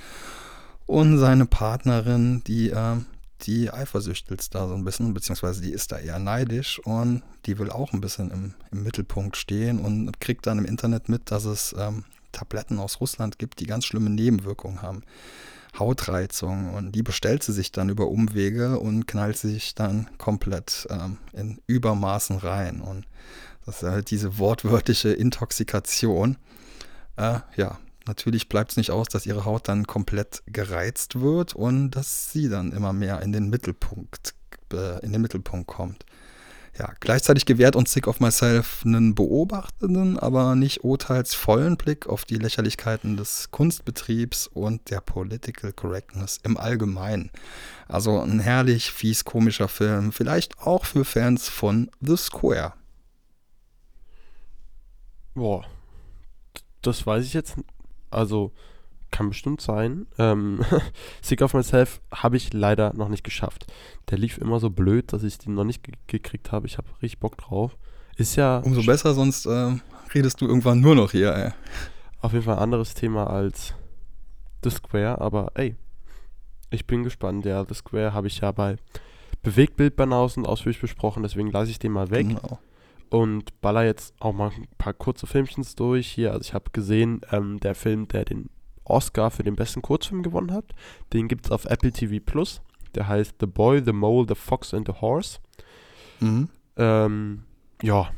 [0.85, 2.95] Und seine Partnerin, die, äh,
[3.43, 7.69] die eifersüchtelt da so ein bisschen, beziehungsweise die ist da eher neidisch und die will
[7.69, 11.75] auch ein bisschen im, im Mittelpunkt stehen und kriegt dann im Internet mit, dass es
[11.77, 15.03] ähm, Tabletten aus Russland gibt, die ganz schlimme Nebenwirkungen haben.
[15.77, 21.17] Hautreizung und die bestellt sie sich dann über Umwege und knallt sich dann komplett ähm,
[21.33, 22.81] in Übermaßen rein.
[22.81, 23.05] Und
[23.65, 26.37] das ist halt diese wortwörtliche Intoxikation.
[27.15, 27.77] Äh, ja,
[28.07, 32.49] natürlich bleibt es nicht aus, dass ihre Haut dann komplett gereizt wird und dass sie
[32.49, 34.33] dann immer mehr in den Mittelpunkt,
[34.73, 36.05] äh, in den Mittelpunkt kommt.
[36.77, 42.35] Ja, gleichzeitig gewährt uns Sick of Myself einen beobachtenden, aber nicht urteilsvollen Blick auf die
[42.35, 47.31] Lächerlichkeiten des Kunstbetriebs und der Political Correctness im Allgemeinen.
[47.87, 52.73] Also ein herrlich fies komischer Film, vielleicht auch für Fans von The Square.
[55.33, 55.65] Boah,
[56.83, 57.55] das weiß ich jetzt.
[58.09, 58.51] Also,
[59.11, 60.07] kann bestimmt sein.
[60.17, 60.59] Ähm,
[61.21, 63.65] Sick of Myself habe ich leider noch nicht geschafft.
[64.09, 66.67] Der lief immer so blöd, dass ich den noch nicht ge gekriegt habe.
[66.67, 67.77] Ich habe richtig Bock drauf.
[68.15, 68.59] Ist ja.
[68.59, 69.75] Umso besser, sonst äh,
[70.13, 71.51] redest du irgendwann nur noch hier, ey.
[72.19, 73.73] Auf jeden Fall ein anderes Thema als
[74.63, 75.75] The Square, aber ey,
[76.71, 77.45] ich bin gespannt.
[77.45, 78.77] Ja, The Square habe ich ja bei
[79.43, 82.27] Bewegtbild Banausen ausführlich besprochen, deswegen lasse ich den mal weg.
[82.27, 82.59] Genau
[83.09, 86.31] und baller jetzt auch mal ein paar kurze Filmchens durch hier.
[86.31, 88.49] Also ich habe gesehen, ähm, der Film, der den
[88.83, 90.65] Oscar für den besten Kurzfilm gewonnen hat,
[91.13, 92.61] den gibt es auf Apple TV Plus.
[92.95, 95.39] Der heißt The Boy, The Mole, The Fox and the Horse.
[96.19, 96.49] Mhm.
[96.77, 97.43] Ähm,
[97.81, 98.09] ja,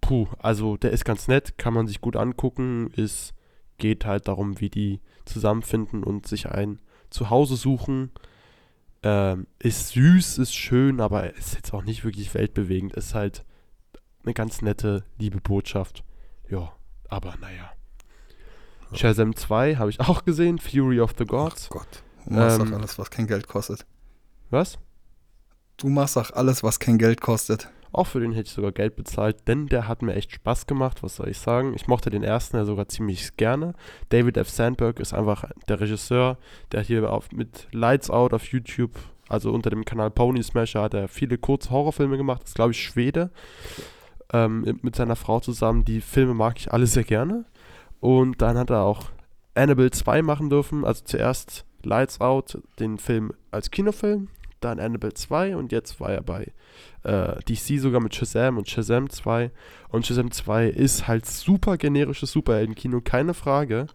[0.00, 2.90] puh, also der ist ganz nett, kann man sich gut angucken.
[2.96, 3.34] Es
[3.78, 6.78] geht halt darum, wie die zusammenfinden und sich ein
[7.10, 8.10] Zuhause suchen.
[9.02, 12.94] Ähm, ist süß, ist schön, aber ist jetzt auch nicht wirklich weltbewegend.
[12.94, 13.44] Ist halt
[14.24, 16.04] eine ganz nette, liebe Botschaft.
[16.48, 16.72] Ja,
[17.08, 17.72] aber naja.
[18.92, 21.68] Shazam 2 habe ich auch gesehen, Fury of the Gods.
[21.70, 23.86] Ach Gott, du machst Ähm, doch alles, was kein Geld kostet.
[24.50, 24.78] Was?
[25.76, 27.68] Du machst auch alles, was kein Geld kostet.
[27.94, 31.04] Auch für den hätte ich sogar Geld bezahlt, denn der hat mir echt Spaß gemacht,
[31.04, 31.74] was soll ich sagen.
[31.74, 33.74] Ich mochte den ersten ja sogar ziemlich gerne.
[34.08, 34.50] David F.
[34.50, 36.38] Sandberg ist einfach der Regisseur,
[36.72, 38.90] der hier auf, mit Lights Out auf YouTube,
[39.28, 42.42] also unter dem Kanal Pony Smasher, hat er viele kurze Horrorfilme gemacht.
[42.44, 43.30] ist, glaube ich, Schwede.
[44.32, 45.84] Ähm, mit seiner Frau zusammen.
[45.84, 47.44] Die Filme mag ich alle sehr gerne.
[48.00, 49.10] Und dann hat er auch
[49.54, 50.84] Annabelle 2 machen dürfen.
[50.84, 54.28] Also zuerst Lights Out, den Film als Kinofilm,
[54.60, 56.52] dann Annabelle 2 und jetzt war er bei
[57.02, 59.50] äh, DC sogar mit Shazam und Shazam 2.
[59.90, 63.86] Und Shazam 2 ist halt super generisches Superhelden-Kino, keine Frage.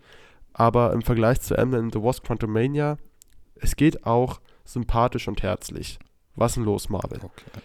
[0.53, 2.97] Aber im Vergleich zu Ant-Man and the Wasp Quantumania,
[3.55, 5.99] es geht auch sympathisch und herzlich.
[6.35, 7.19] Was denn los, Marvel?
[7.23, 7.61] Okay.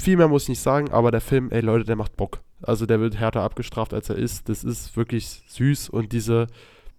[0.00, 2.40] Viel mehr muss ich nicht sagen, aber der Film, ey Leute, der macht Bock.
[2.62, 4.48] Also der wird härter abgestraft, als er ist.
[4.48, 6.46] Das ist wirklich süß und diese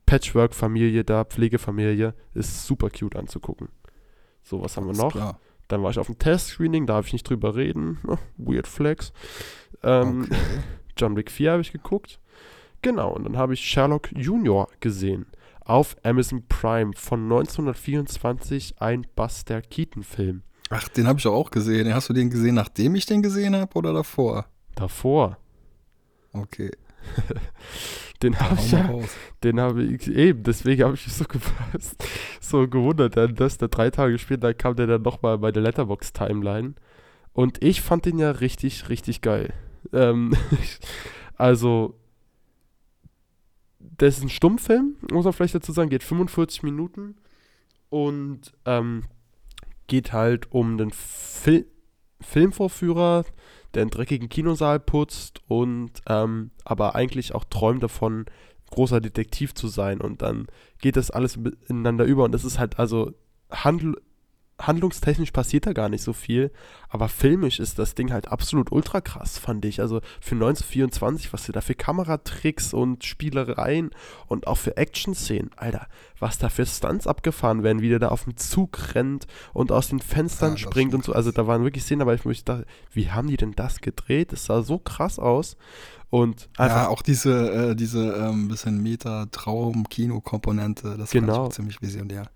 [0.05, 3.69] Patchwork-Familie da, Pflegefamilie, ist super cute anzugucken.
[4.43, 5.11] So, was haben wir noch?
[5.11, 5.39] Klar.
[5.67, 7.97] Dann war ich auf dem Test-Screening, darf ich nicht drüber reden.
[8.07, 9.11] Oh, Weird Flex.
[9.83, 10.35] Ähm, Okay.
[10.97, 12.19] John Wick 4 habe ich geguckt.
[12.81, 15.25] Genau, und dann habe ich Sherlock Junior gesehen.
[15.61, 20.43] Auf Amazon Prime von 1924, ein Buster Keaton-Film.
[20.69, 21.93] Ach, den habe ich auch gesehen.
[21.93, 24.45] Hast du den gesehen, nachdem ich den gesehen habe oder davor?
[24.75, 25.37] Davor.
[26.33, 26.71] Okay.
[28.21, 28.89] Den habe ich ja,
[29.43, 32.03] den habe ich eben, deswegen habe ich mich so, gefasst,
[32.41, 36.75] so gewundert, dass der drei Tage später kam der dann nochmal bei der Letterbox-Timeline.
[37.33, 39.53] Und ich fand den ja richtig, richtig geil.
[39.91, 40.35] Ähm,
[41.37, 41.99] also,
[43.79, 47.17] das ist ein Stummfilm, muss man vielleicht dazu sagen, geht 45 Minuten
[47.89, 49.03] und ähm,
[49.87, 51.65] geht halt um den Fil
[52.21, 53.25] Filmvorführer,
[53.73, 58.25] der einen dreckigen Kinosaal putzt und ähm, aber eigentlich auch träumt davon,
[58.71, 60.01] großer Detektiv zu sein.
[60.01, 60.47] Und dann
[60.79, 63.13] geht das alles ineinander über und das ist halt also
[63.51, 64.01] handl
[64.57, 66.49] handlungstechnisch passiert da gar nicht so viel,
[66.89, 69.81] aber filmisch ist das Ding halt absolut ultra krass, fand ich.
[69.81, 73.91] Also für 1924, was sie da für Kameratricks und Spielereien
[74.27, 75.87] und auch für Action-Szenen, Alter,
[76.19, 79.89] was da für Stunts abgefahren werden, wie der da auf dem Zug rennt und aus
[79.89, 81.11] den Fenstern Ja, springt und so.
[81.11, 84.31] Also da waren wirklich Szenen, aber ich mich dachte, wie haben die denn das gedreht?
[84.31, 85.57] Das sah so krass aus.
[86.09, 91.45] Und einfach Ja, auch diese, äh, diese ähm, bisschen Meta-Traum-Kino-Komponente, das Genau.
[91.45, 92.29] auch ziemlich visionär.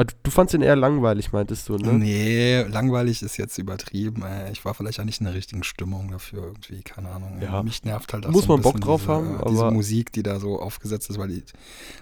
[0.00, 1.92] Ah, du, fandst ihn eher langweilig, meintest du, ne?
[1.92, 4.22] Nee, langweilig ist jetzt übertrieben.
[4.22, 7.42] Äh, Ich war vielleicht auch nicht in der richtigen Stimmung dafür irgendwie, keine Ahnung.
[7.42, 7.64] Ja.
[7.64, 10.12] Mich nervt halt auch Muss so man Bock drauf diese, haben, äh, diese aber- Musik,
[10.12, 11.42] die da so aufgesetzt ist, weil die,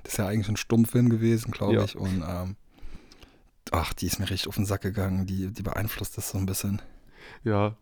[0.02, 1.84] das ist ja eigentlich ein Stummfilm gewesen, glaube Ja.
[1.84, 1.96] ich.
[1.96, 2.56] Und ähm,
[3.72, 5.24] ach, die ist mir richtig auf den Sack gegangen.
[5.26, 6.82] Die, die beeinflusst das so ein bisschen.
[7.44, 7.76] Ja.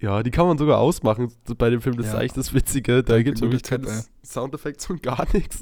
[0.00, 1.96] Ja, die kann man sogar ausmachen bei dem Film.
[1.96, 2.20] Das ist Ja.
[2.20, 3.02] eigentlich das Witzige.
[3.02, 4.00] Da gibt es wirklich keine ey.
[4.24, 5.60] Soundeffekte und gar nichts.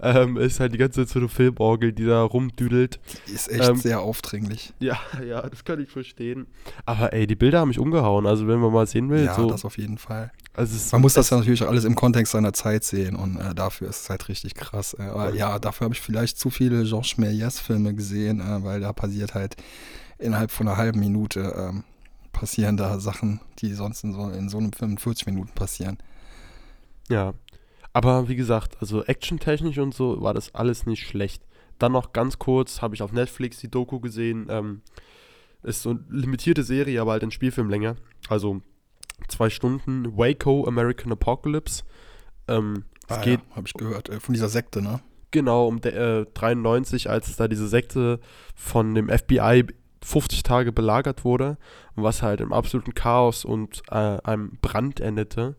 [0.00, 3.00] Ähm, es ist halt die ganze Zeit so eine Filmorgel, die da rumdüdelt.
[3.26, 4.72] Die ist echt Ähm, sehr aufdringlich.
[4.78, 6.46] Ja, ja, das kann ich verstehen.
[6.86, 8.24] Aber ey, die Bilder haben mich umgehauen.
[8.26, 9.48] Also wenn man mal sehen will, Ja, so.
[9.50, 10.30] das auf jeden Fall.
[10.54, 13.52] also ist Man muss das ja natürlich alles im Kontext seiner Zeit sehen und äh,
[13.52, 14.94] dafür ist es halt richtig krass.
[14.96, 15.54] Äh, aber Ja.
[15.54, 19.56] ja, dafür habe ich vielleicht zu viele Georges Méliès-Filme gesehen, äh, weil da passiert halt
[20.18, 21.82] innerhalb von einer halben Minute ähm,
[22.32, 25.98] passieren da Sachen, die sonst in so, in so einem Film in 40 Minuten passieren.
[27.08, 27.34] Ja.
[27.92, 31.44] Aber wie gesagt, also actiontechnisch und so war das alles nicht schlecht.
[31.78, 34.46] Dann noch ganz kurz, habe ich auf Netflix die Doku gesehen.
[34.48, 34.82] Ähm,
[35.62, 37.96] ist so eine limitierte Serie, aber halt in Spielfilmlänge.
[38.28, 38.62] Also
[39.28, 40.16] zwei Stunden.
[40.16, 41.84] Waco American Apocalypse.
[42.48, 45.00] Ähm, es Ah, geht ja, habe ich gehört, äh, von dieser Sekte, ne?
[45.32, 48.20] genau um de, äh, 93, als es da diese Sekte
[48.54, 49.64] von dem FBI
[50.02, 51.56] 50 Tage belagert wurde
[51.94, 55.56] und was halt im absoluten Chaos und äh, einem Brand endete.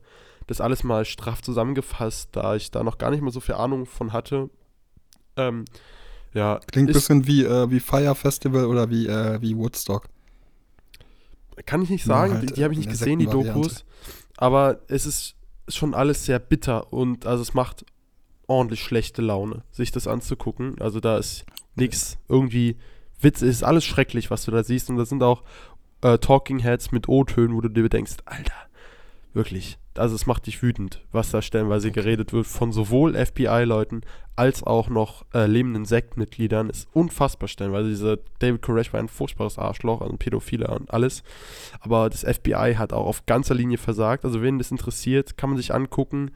[0.48, 3.86] Das alles mal straff zusammengefasst, da ich da noch gar nicht mal so viel Ahnung
[3.86, 4.50] von hatte.
[5.38, 5.66] Ähm,
[6.34, 10.10] ja, Klingt ein bisschen wie, äh, wie Fire Festival oder wie, äh, wie Woodstock.
[11.66, 13.28] Kann ich nicht sagen, halt, die, die habe ich nicht gesehen, die.
[13.28, 13.86] Dokus.
[14.38, 15.36] Aber es ist
[15.68, 17.86] schon alles sehr bitter und also es macht
[18.48, 20.82] ordentlich schlechte Laune, sich das anzugucken.
[20.82, 22.78] Also da ist nichts irgendwie
[23.24, 24.90] Witz, es ist alles schrecklich, was du da siehst.
[24.90, 25.44] Und da sind auch
[26.02, 28.54] äh, Talking Heads mit O-Tönen, wo du dir denkst, Alter,
[29.34, 29.78] wirklich.
[29.96, 32.02] Also es macht dich wütend, was da stellenweise Okay.
[32.02, 34.02] geredet wird von sowohl FBI-Leuten
[34.36, 36.72] als auch noch äh, lebenden Sektmitgliedern.
[36.72, 37.90] Ist unfassbar stellenweise.
[37.90, 41.22] Dieser David Koresh war ein furchtbares Arschloch, also ein Pädophiler und alles.
[41.80, 44.26] Aber das FBI hat auch auf ganzer Linie versagt.
[44.26, 46.32] Also wen das interessiert, kann man sich angucken.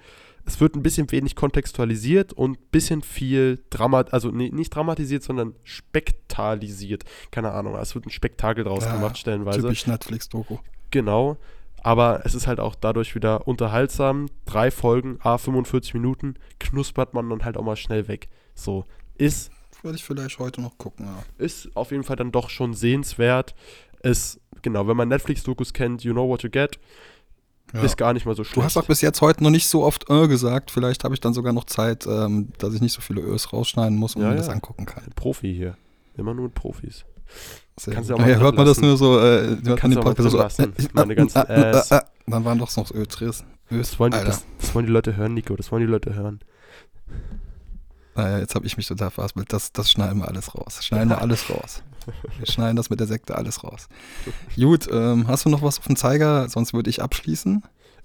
[0.48, 5.22] Es wird ein bisschen wenig kontextualisiert und ein bisschen viel Dramat, also nee, nicht dramatisiert,
[5.22, 7.04] sondern spektalisiert.
[7.32, 9.62] Keine Ahnung, es wird ein Spektakel draus Ja, gemacht stellenweise.
[9.62, 10.58] Typisch Netflix-Doku.
[10.90, 11.38] Genau.
[11.84, 14.28] Aber es ist halt auch dadurch wieder unterhaltsam.
[14.46, 18.30] Drei Folgen, a 45 Minuten, knuspert man dann halt auch mal schnell weg.
[18.56, 18.86] So,
[19.18, 19.52] ist,
[19.84, 21.24] Würde ich vielleicht heute noch gucken, ja.
[21.38, 23.54] ist auf jeden Fall dann doch schon sehenswert.
[24.00, 26.80] Es, genau, wenn man Netflix-Dokus kennt, you know what you get,
[27.74, 27.82] ja.
[27.84, 28.58] ist gar nicht mal so schlecht.
[28.58, 30.72] Du hast auch bis jetzt heute noch nicht so oft äh gesagt.
[30.72, 33.98] Vielleicht habe ich dann sogar noch Zeit, ähm, dass ich nicht so viele Ös rausschneiden
[33.98, 34.40] muss und Ja, mir ja.
[34.42, 35.04] das angucken kann.
[35.16, 35.76] Profi hier.
[36.18, 37.06] Immer nur mit Profis.
[37.80, 38.20] Sehr Kannst gut.
[38.20, 40.74] Naja, hört man das nur so, äh, hört man den Podcast so, lassen.
[40.78, 41.90] äh, Meine ganzen äh, äh, Äs.
[41.90, 43.46] dann waren doch noch Ös.
[43.70, 45.56] Das wollen, die, das, das wollen die Leute hören, Nico.
[45.56, 46.40] Das wollen die Leute hören.
[48.16, 49.54] Naja, jetzt habe ich mich total verhaspelt.
[49.54, 50.84] Das, das schneiden wir alles raus.
[50.84, 51.84] Schneiden wir alles raus.
[52.38, 53.88] Wir schneiden das mit der Sekte alles raus.
[54.56, 56.48] Gut, ähm, hast du noch was auf dem Zeiger?
[56.50, 57.64] Sonst würde ich abschließen.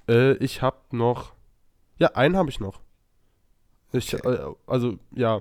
[0.09, 1.33] Äh, ich habe noch.
[1.99, 2.81] Ja, einen habe ich noch.
[3.93, 4.29] Ich, Okay.
[4.29, 5.41] äh, also, ja.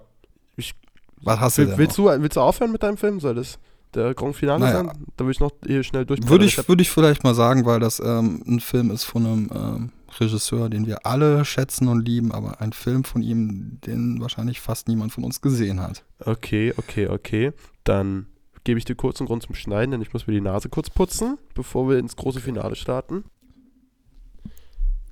[1.24, 3.20] Was hast du denn willst, du, willst du aufhören mit deinem Film?
[3.20, 3.60] Soll das
[3.94, 4.78] der Grand Finale Naja.
[4.86, 5.06] sein?
[5.18, 6.20] Da will ich noch hier schnell durch.
[6.20, 6.30] noch?
[6.30, 9.50] Würde ich, würde ich vielleicht mal sagen, weil das ähm, ein Film ist von einem
[9.54, 14.60] ähm, Regisseur, den wir alle schätzen und lieben, aber ein Film von ihm, den wahrscheinlich
[14.60, 16.04] fast niemand von uns gesehen hat.
[16.26, 17.54] Okay, okay, okay.
[17.84, 18.26] Dann
[18.64, 20.90] gebe ich dir kurz einen Grund zum Schneiden, denn ich muss mir die Nase kurz
[20.90, 23.24] putzen, bevor wir ins große Finale starten.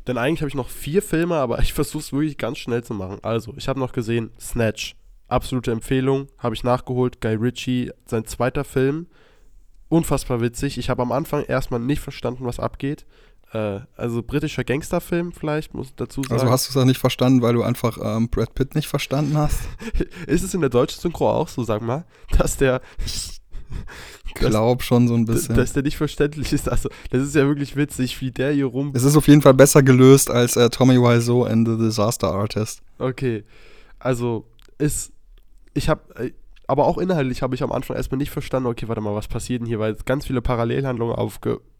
[0.07, 2.93] Denn eigentlich habe ich noch vier Filme, aber ich versuche es wirklich ganz schnell zu
[2.93, 3.19] machen.
[3.21, 4.95] Also, ich habe noch gesehen Snatch.
[5.27, 6.27] Absolute Empfehlung.
[6.39, 7.21] Habe ich nachgeholt.
[7.21, 9.05] Guy Ritchie, sein zweiter Film.
[9.87, 10.79] Unfassbar witzig.
[10.79, 13.05] Ich habe am Anfang erstmal nicht verstanden, was abgeht.
[13.53, 16.33] Äh, also britischer Gangsterfilm vielleicht, muss ich dazu sagen.
[16.33, 19.37] Also hast du es auch nicht verstanden, weil du einfach ähm, Brad Pitt nicht verstanden
[19.37, 19.61] hast?
[20.27, 22.05] Ist es in der deutschen Synchro auch so, sag mal,
[22.37, 22.81] dass der
[24.26, 25.55] Ich glaube schon so ein bisschen.
[25.55, 26.70] dass der nicht verständlich ist.
[26.70, 28.91] Also, das ist ja wirklich witzig, wie der hier rum.
[28.93, 32.82] Es ist auf jeden Fall besser gelöst als äh, Tommy Wiseau in The Disaster Artist.
[32.97, 33.43] Okay.
[33.97, 34.45] Also,
[34.78, 35.11] ist.
[35.74, 36.01] Ich habe.
[36.67, 39.61] Aber auch inhaltlich habe ich am Anfang erstmal nicht verstanden, okay, warte mal, was passiert
[39.61, 41.15] denn hier, weil ganz viele Parallelhandlungen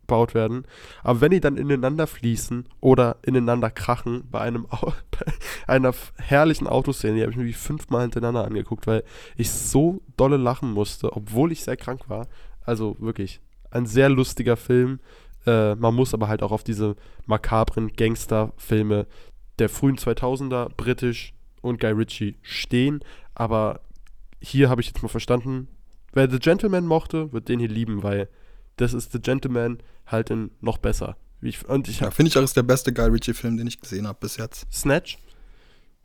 [0.10, 0.66] aufgebaut werden.
[1.03, 4.68] Aber wenn die dann ineinander fließen oder ineinander krachen bei einem
[5.68, 9.03] einer herrlichen Autoszene, die habe ich mir fünfmal hintereinander angeguckt, weil
[9.36, 12.28] ich so dolle lachen musste, obwohl ich sehr krank war.
[12.66, 13.41] Also wirklich,
[13.72, 14.99] ein sehr lustiger Film.
[15.45, 16.95] Äh, man muss aber halt auch auf diese
[17.26, 19.07] makabren Gangsterfilme
[19.60, 23.01] der frühen 2000er, britisch und Guy Ritchie stehen.
[23.36, 23.82] Aber
[24.41, 25.68] hier habe ich jetzt mal verstanden,
[26.14, 28.30] wer The Gentleman mochte, wird den hier lieben, weil
[28.82, 31.18] das ist The Gentleman halt in noch besser.
[31.42, 33.80] Wie ich, und ich Ja, finde ich auch ist der beste Guy Ritchie-Film, den ich
[33.80, 34.72] gesehen habe bis jetzt.
[34.74, 35.18] Snatch,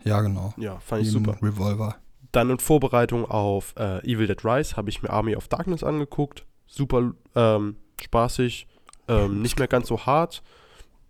[0.05, 0.55] Ja, genau.
[0.57, 1.39] ja, fand ich Neben super.
[1.43, 1.97] Revolver.
[2.33, 6.45] Dann in Vorbereitung auf äh, Evil Dead Rise habe ich mir Army of Darkness angeguckt.
[6.67, 8.67] Super ähm, spaßig,
[9.09, 10.43] ähm, nicht mehr ganz so hart.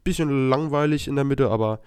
[0.05, 1.81] Bisschen langweilig in der Mitte, aber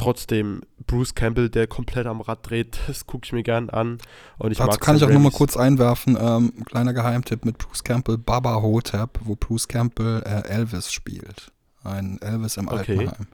[0.00, 3.98] trotzdem Bruce Campbell, der komplett am Rad dreht, das gucke ich mir gern an.
[4.38, 5.34] Und ich Dazu mag kann ich auch nur mal Raimis.
[5.38, 10.48] kurz einwerfen, ähm, ein kleiner Geheimtipp mit Bruce Campbell, Baba Hotep, wo Bruce Campbell äh,
[10.48, 11.52] Elvis spielt.
[11.84, 12.98] Ein Elvis im Okay.
[12.98, 13.26] Altenheim.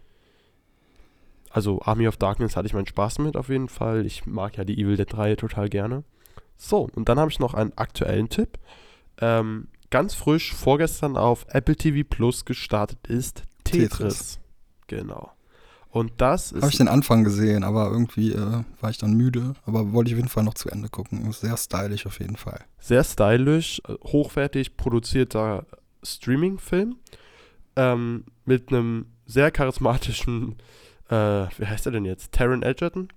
[1.50, 4.04] Also Army of Darkness hatte ich meinen Spaß mit auf jeden Fall.
[4.04, 6.04] Ich mag ja die Evil Dead Reihe total gerne.
[6.56, 8.58] So, und dann habe ich noch einen aktuellen Tipp.
[9.20, 13.88] Ähm, ganz frisch vorgestern auf Apple TV Plus gestartet ist Tetris.
[13.90, 14.40] Tetris.
[14.88, 15.30] Genau.
[15.96, 19.54] Und das ist Habe ich den Anfang gesehen, aber irgendwie äh, war ich dann müde.
[19.64, 21.32] Aber wollte ich auf jeden Fall noch zu Ende gucken.
[21.32, 22.60] Sehr stylisch auf jeden Fall.
[22.78, 25.64] sehr stylisch, hochwertig produzierter
[26.02, 26.96] Streaming-Film
[27.76, 30.56] ähm, mit einem sehr charismatischen
[31.08, 32.32] äh, wie heißt er denn jetzt?
[32.32, 33.08] Taron Edgerton.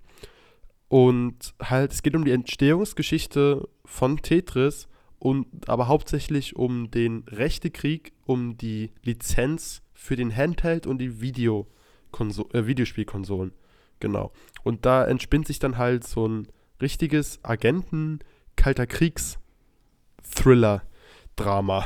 [0.88, 8.12] Und halt, es geht um die Entstehungsgeschichte von Tetris und aber hauptsächlich um den Rechtekrieg,
[8.24, 11.66] um die Lizenz für den Handheld und die Video
[12.52, 13.52] äh, Videospielkonsolen.
[14.00, 14.32] Genau.
[14.62, 16.48] Und da entspinnt sich dann halt so ein
[16.80, 21.84] richtiges Agenten-Kalter Kriegs-Thriller-Drama.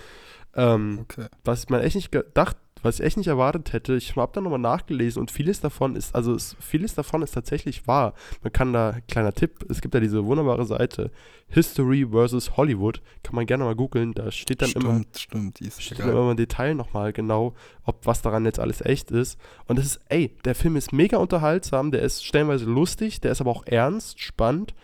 [0.54, 1.26] ähm, okay.
[1.44, 3.94] Was man echt nicht gedacht was ich echt nicht erwartet hätte.
[3.94, 7.86] Ich habe dann nochmal nachgelesen und vieles davon ist, also es, vieles davon ist tatsächlich
[7.86, 8.14] wahr.
[8.42, 11.10] Man kann da, kleiner Tipp, es gibt ja diese wunderbare Seite
[11.48, 12.56] History vs.
[12.56, 16.30] Hollywood, kann man gerne mal googeln, da steht dann stimmt, immer, stimmt, steht dann immer
[16.30, 17.54] im Detail nochmal genau,
[17.84, 19.38] ob was daran jetzt alles echt ist.
[19.66, 23.40] Und es ist, ey, der Film ist mega unterhaltsam, der ist stellenweise lustig, der ist
[23.40, 24.74] aber auch ernst, spannend,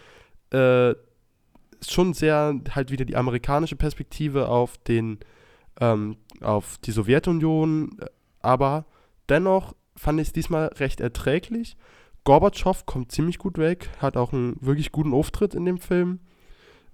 [0.51, 0.95] äh,
[1.87, 5.19] schon sehr halt wieder die amerikanische Perspektive auf den
[5.81, 8.07] ähm, auf die Sowjetunion, äh,
[8.41, 8.87] aber
[9.29, 11.77] dennoch fand ich es diesmal recht erträglich.
[12.25, 16.21] Gorbatschow kommt ziemlich gut weg, hat auch einen wirklich guten Auftritt in dem Film.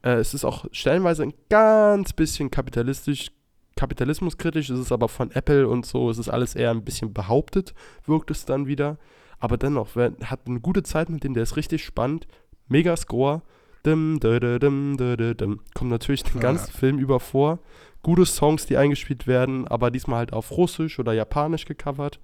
[0.02, 3.30] Äh, es ist auch stellenweise ein ganz bisschen kapitalistisch,
[3.76, 7.74] kapitalismuskritisch, es ist aber von Apple und so, es ist alles eher ein bisschen behauptet,
[8.04, 8.98] wirkt es dann wieder.
[9.38, 12.28] Aber dennoch, wer hat eine gute Zeit mit dem, der ist richtig spannend,
[12.68, 13.42] mega Score.
[13.84, 16.78] Dim, dim, dim, dim, dim, Kommt natürlich den ganzen ja.
[16.78, 17.58] Film über vor
[18.02, 22.20] gute Songs, die eingespielt werden, aber diesmal halt auf Russisch oder Japanisch gecovert.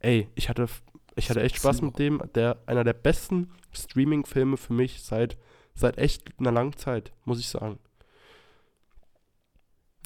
[0.00, 0.66] Ey, ich hatte,
[1.16, 2.22] ich hatte echt Spaß mit dem.
[2.34, 5.36] Der, einer der besten Streaming-Filme für mich seit,
[5.74, 7.78] seit echt einer langen Zeit, muss ich sagen.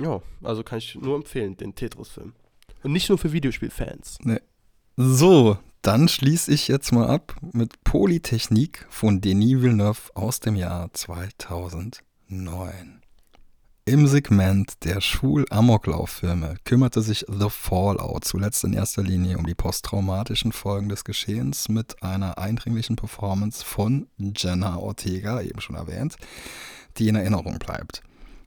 [0.01, 2.35] Ja, also kann ich nur empfehlen, den Tetris-Film.
[2.83, 4.19] Und nicht nur für Videospielfans.
[4.23, 4.41] Nee.
[4.97, 10.93] So, dann schließe ich jetzt mal ab mit Polytechnik von Denis Villeneuve aus dem Jahr
[10.93, 13.04] 2009.
[13.87, 20.53] Im Segment der Schul-Amoklauf-Filme kümmerte sich The Fallout zuletzt in erster Linie um die posttraumatischen
[20.53, 26.17] Folgen des Geschehens mit einer eindringlichen Performance von Jenna Ortega, eben schon erwähnt,
[26.97, 28.03] die in Erinnerung bleibt.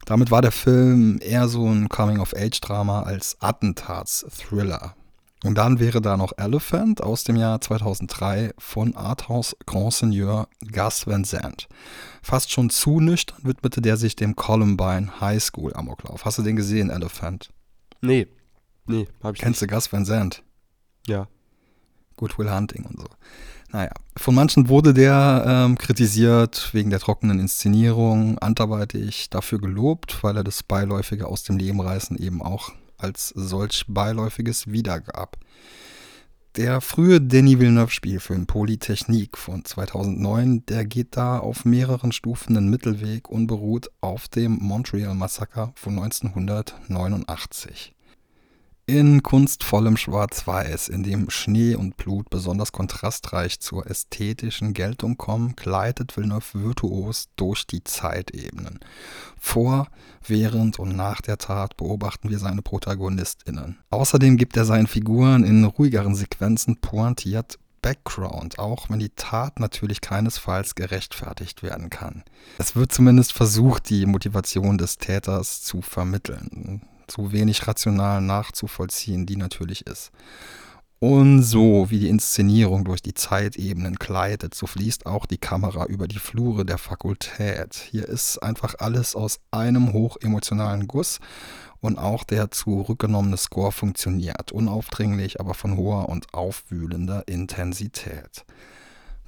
[0.06, 4.96] Damit war der Film eher so ein Coming-of-Age-Drama als Attentats-Thriller.
[5.44, 11.06] Und dann wäre da noch Elephant aus dem Jahr 2003 von Arthouse Grand Seigneur Gus
[11.06, 11.68] Van Sant.
[12.24, 16.26] Fast schon zu nüchtern widmete der sich dem Columbine High School Amoklauf.
[16.26, 17.50] Hast du den gesehen, Elephant?
[18.02, 18.28] Nee.
[18.88, 19.72] Nee, hab ich Kennst nicht.
[19.72, 20.44] du Gus Van Sant?
[21.08, 21.28] Ja.
[22.16, 23.06] Good Will Hunting und so.
[23.72, 30.38] Naja, von manchen wurde der ähm, kritisiert wegen der trockenen Inszenierung, anderweitig dafür gelobt, weil
[30.38, 35.38] er das Beiläufige aus dem Leben reißen eben auch als solch beiläufiges wiedergab.
[36.56, 43.30] Der frühe Denis Villeneuve-Spielfilm Polytechnik von 2009, der geht da auf mehreren Stufen den Mittelweg
[43.30, 47.94] und beruht auf dem Montreal-Massaker von 1989
[48.90, 56.16] in kunstvollem Schwarz-Weiß, in dem Schnee und Blut besonders kontrastreich zur ästhetischen Geltung kommen, gleitet
[56.16, 58.80] Villeneuve virtuos durch die Zeitebenen.
[59.38, 59.90] Vor,
[60.26, 63.78] während und nach der Tat beobachten wir seine ProtagonistInnen.
[63.90, 70.00] Außerdem gibt er seinen Figuren in ruhigeren Sequenzen pointiert Background, auch wenn die Tat natürlich
[70.00, 72.24] keinesfalls gerechtfertigt werden kann.
[72.58, 79.38] Es wird zumindest versucht, die Motivation des Täters zu vermitteln zu wenig rational nachzuvollziehen, die
[79.38, 80.12] natürlich ist.
[81.00, 86.08] Und so wie die Inszenierung durch die Zeitebenen gleitet, so fließt auch die Kamera über
[86.08, 87.76] die Flure der Fakultät.
[87.76, 91.20] Hier ist einfach alles aus einem hochemotionalen Guss
[91.82, 94.52] und auch der zurückgenommene Score funktioniert.
[94.52, 98.46] Unaufdringlich, aber von hoher und aufwühlender Intensität.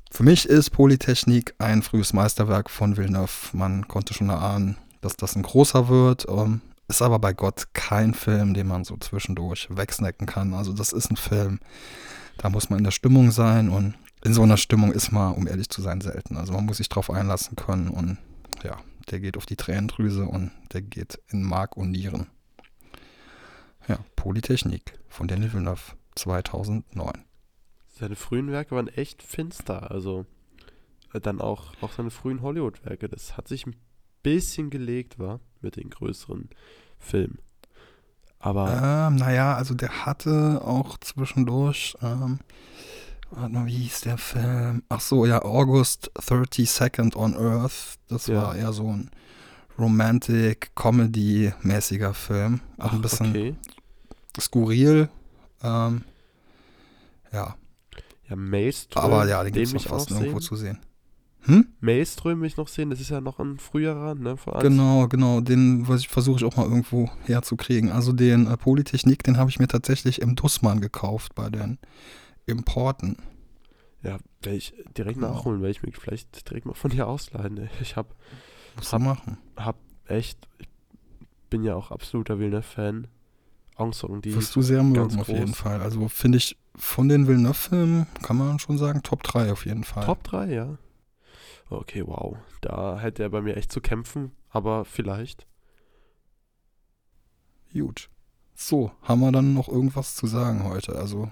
[0.09, 3.55] Für mich ist Polytechnik ein frühes Meisterwerk von Villeneuve.
[3.55, 6.25] Man konnte schon erahnen, dass das ein großer wird.
[6.27, 10.53] Ähm, ist aber bei Gott kein Film, den man so zwischendurch wegsnacken kann.
[10.53, 11.59] Also das ist ein Film,
[12.37, 15.47] da muss man in der Stimmung sein und in so einer Stimmung ist man, um
[15.47, 16.35] ehrlich zu sein, selten.
[16.35, 18.17] Also man muss sich drauf einlassen können und
[18.63, 18.77] ja,
[19.09, 22.27] der geht auf die Tränendrüse und der geht in Mark und Nieren.
[23.87, 27.13] Ja, Polytechnik von Daniel Villeneuve 2009.
[27.87, 30.25] Seine frühen Werke waren echt finster, also
[31.13, 33.09] äh, dann auch, auch seine frühen Hollywood-Werke.
[33.09, 33.75] Das hat sich ein
[34.23, 36.49] bisschen gelegt, war mit den größeren
[36.97, 37.39] Filmen.
[38.39, 39.09] Aber.
[39.11, 42.39] Ähm, naja, also der hatte auch zwischendurch, ähm,
[43.31, 44.83] warte mal, wie hieß der Film?
[44.89, 47.99] Ach so, ja, August 32nd on Earth.
[48.07, 48.35] Das ja.
[48.35, 49.11] war eher so ein
[49.77, 52.61] Romantic, Comedy-mäßiger Film.
[52.77, 53.55] Auch Ach, ein bisschen okay.
[54.39, 55.09] skurril.
[55.63, 56.03] Ähm,
[57.31, 57.55] ja.
[58.29, 59.03] Ja, Maelstrom.
[59.03, 60.79] Aber ja, den gibt es fast nirgendwo zu sehen.
[61.43, 61.67] Hm?
[61.79, 64.35] Maelström will ich noch sehen, das ist ja noch ein früherer, ne?
[64.61, 67.91] Genau, genau, den versuche ich auch mal irgendwo herzukriegen.
[67.91, 71.77] Also den äh, Polytechnik, den habe ich mir tatsächlich im Dussmann gekauft bei den
[72.45, 73.17] importen.
[74.03, 75.33] Ja, werde ich direkt Genau.
[75.33, 77.57] nachholen, werde ich mir vielleicht direkt mal von dir ausleihen.
[77.57, 77.69] ey.
[77.81, 78.09] Ich habe
[78.75, 79.37] Musst Hab- machen.
[79.57, 79.77] hab
[80.07, 80.67] echt, ich
[81.49, 83.07] bin ja auch absoluter Villeneuve-Fan.
[83.75, 85.53] Angsong, die Wirst du sehr mögen, auf jeden.
[85.53, 85.81] Fall.
[85.81, 90.05] Also finde ich, von den Villeneuve-Filmen kann man schon sagen, Top 3 auf jeden Fall.
[90.05, 90.77] Top 3, ja.
[91.69, 92.37] Okay, wow.
[92.61, 95.45] Da hätte er bei mir echt zu kämpfen, aber vielleicht.
[97.73, 98.09] Gut.
[98.55, 100.95] So, haben wir dann noch irgendwas zu sagen heute?
[100.95, 101.29] Also,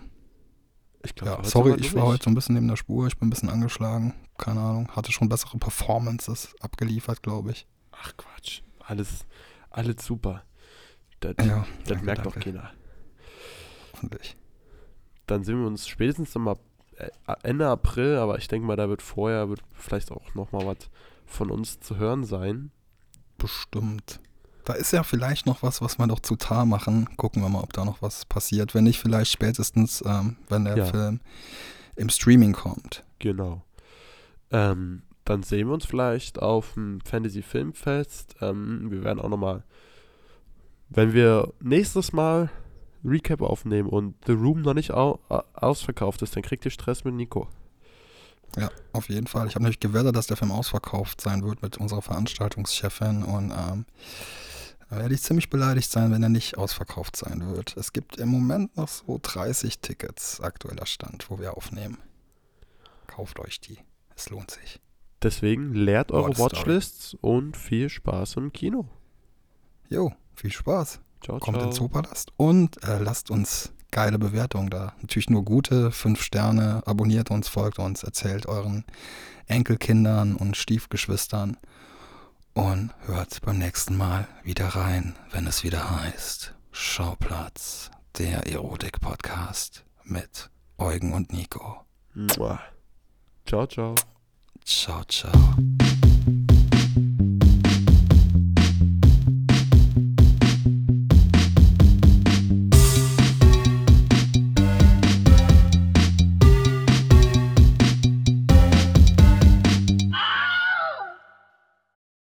[1.04, 3.28] Ich glaube, ja, sorry, ich war heute so ein bisschen neben der Spur, ich bin
[3.28, 4.14] ein bisschen angeschlagen.
[4.38, 7.68] Keine Ahnung, hatte schon bessere Performances abgeliefert, glaube ich.
[7.92, 8.62] Ach Quatsch.
[8.80, 9.26] Alles,
[9.72, 10.44] alles super.
[11.20, 12.52] Das, Ja, das danke, merkt doch danke.
[12.54, 12.72] keiner.
[13.94, 14.38] Hoffentlich.
[15.26, 16.56] Dann sehen wir uns spätestens äh,
[17.44, 20.90] Ende April, aber ich denke mal, da wird vorher wird vielleicht auch nochmal was
[21.26, 22.72] von uns zu hören sein.
[23.38, 24.20] Bestimmt.
[24.66, 27.08] Da ist ja vielleicht noch was, was wir doch zu Tar machen.
[27.16, 28.76] Gucken wir mal, ob da noch was passiert.
[28.76, 30.86] Wenn nicht, vielleicht spätestens, ähm, wenn der Ja.
[30.86, 31.22] Film
[31.96, 33.04] im Streaming kommt.
[33.20, 33.64] Genau.
[34.52, 38.36] Ähm, dann sehen wir uns vielleicht auf dem Fantasy Filmfest.
[38.42, 39.64] Ähm, wir werden auch nochmal,
[40.90, 42.50] wenn wir nächstes Mal
[43.04, 47.04] Recap aufnehmen und The Room noch nicht au au- ausverkauft ist, dann kriegt ihr Stress
[47.04, 47.48] mit Nico.
[48.58, 49.48] Ja, auf jeden Fall.
[49.48, 53.86] Ich habe nämlich gewettet, dass der Film ausverkauft sein wird mit unserer Veranstaltungschefin und ähm,
[54.90, 57.76] da werde ich ziemlich beleidigt sein, wenn er nicht ausverkauft sein wird.
[57.76, 61.98] Es gibt im Moment noch so 30 Tickets, aktueller Stand, wo wir aufnehmen.
[63.06, 63.78] Kauft euch die.
[64.16, 64.80] Es lohnt sich.
[65.22, 66.38] Deswegen leert eure.
[66.38, 68.88] Watchlists und viel Spaß im Kino.
[69.90, 71.02] Jo, viel Spaß.
[71.24, 71.68] Ciao, Kommt ciao.
[71.68, 74.94] ins Superlast und äh, lasst uns geile Bewertungen da.
[75.02, 76.84] Natürlich nur gute, fünf Sterne.
[76.86, 78.86] Abonniert uns, folgt uns, erzählt euren
[79.48, 81.58] Enkelkindern und Stiefgeschwistern
[82.54, 90.50] und hört beim nächsten Mal wieder rein, wenn es wieder heißt Schauplatz, der Erotik-Podcast mit
[90.78, 91.86] Eugen und Nico.
[92.14, 92.60] Mua.
[93.46, 93.96] Ciao, ciao.
[94.66, 95.32] Ciao, ciao.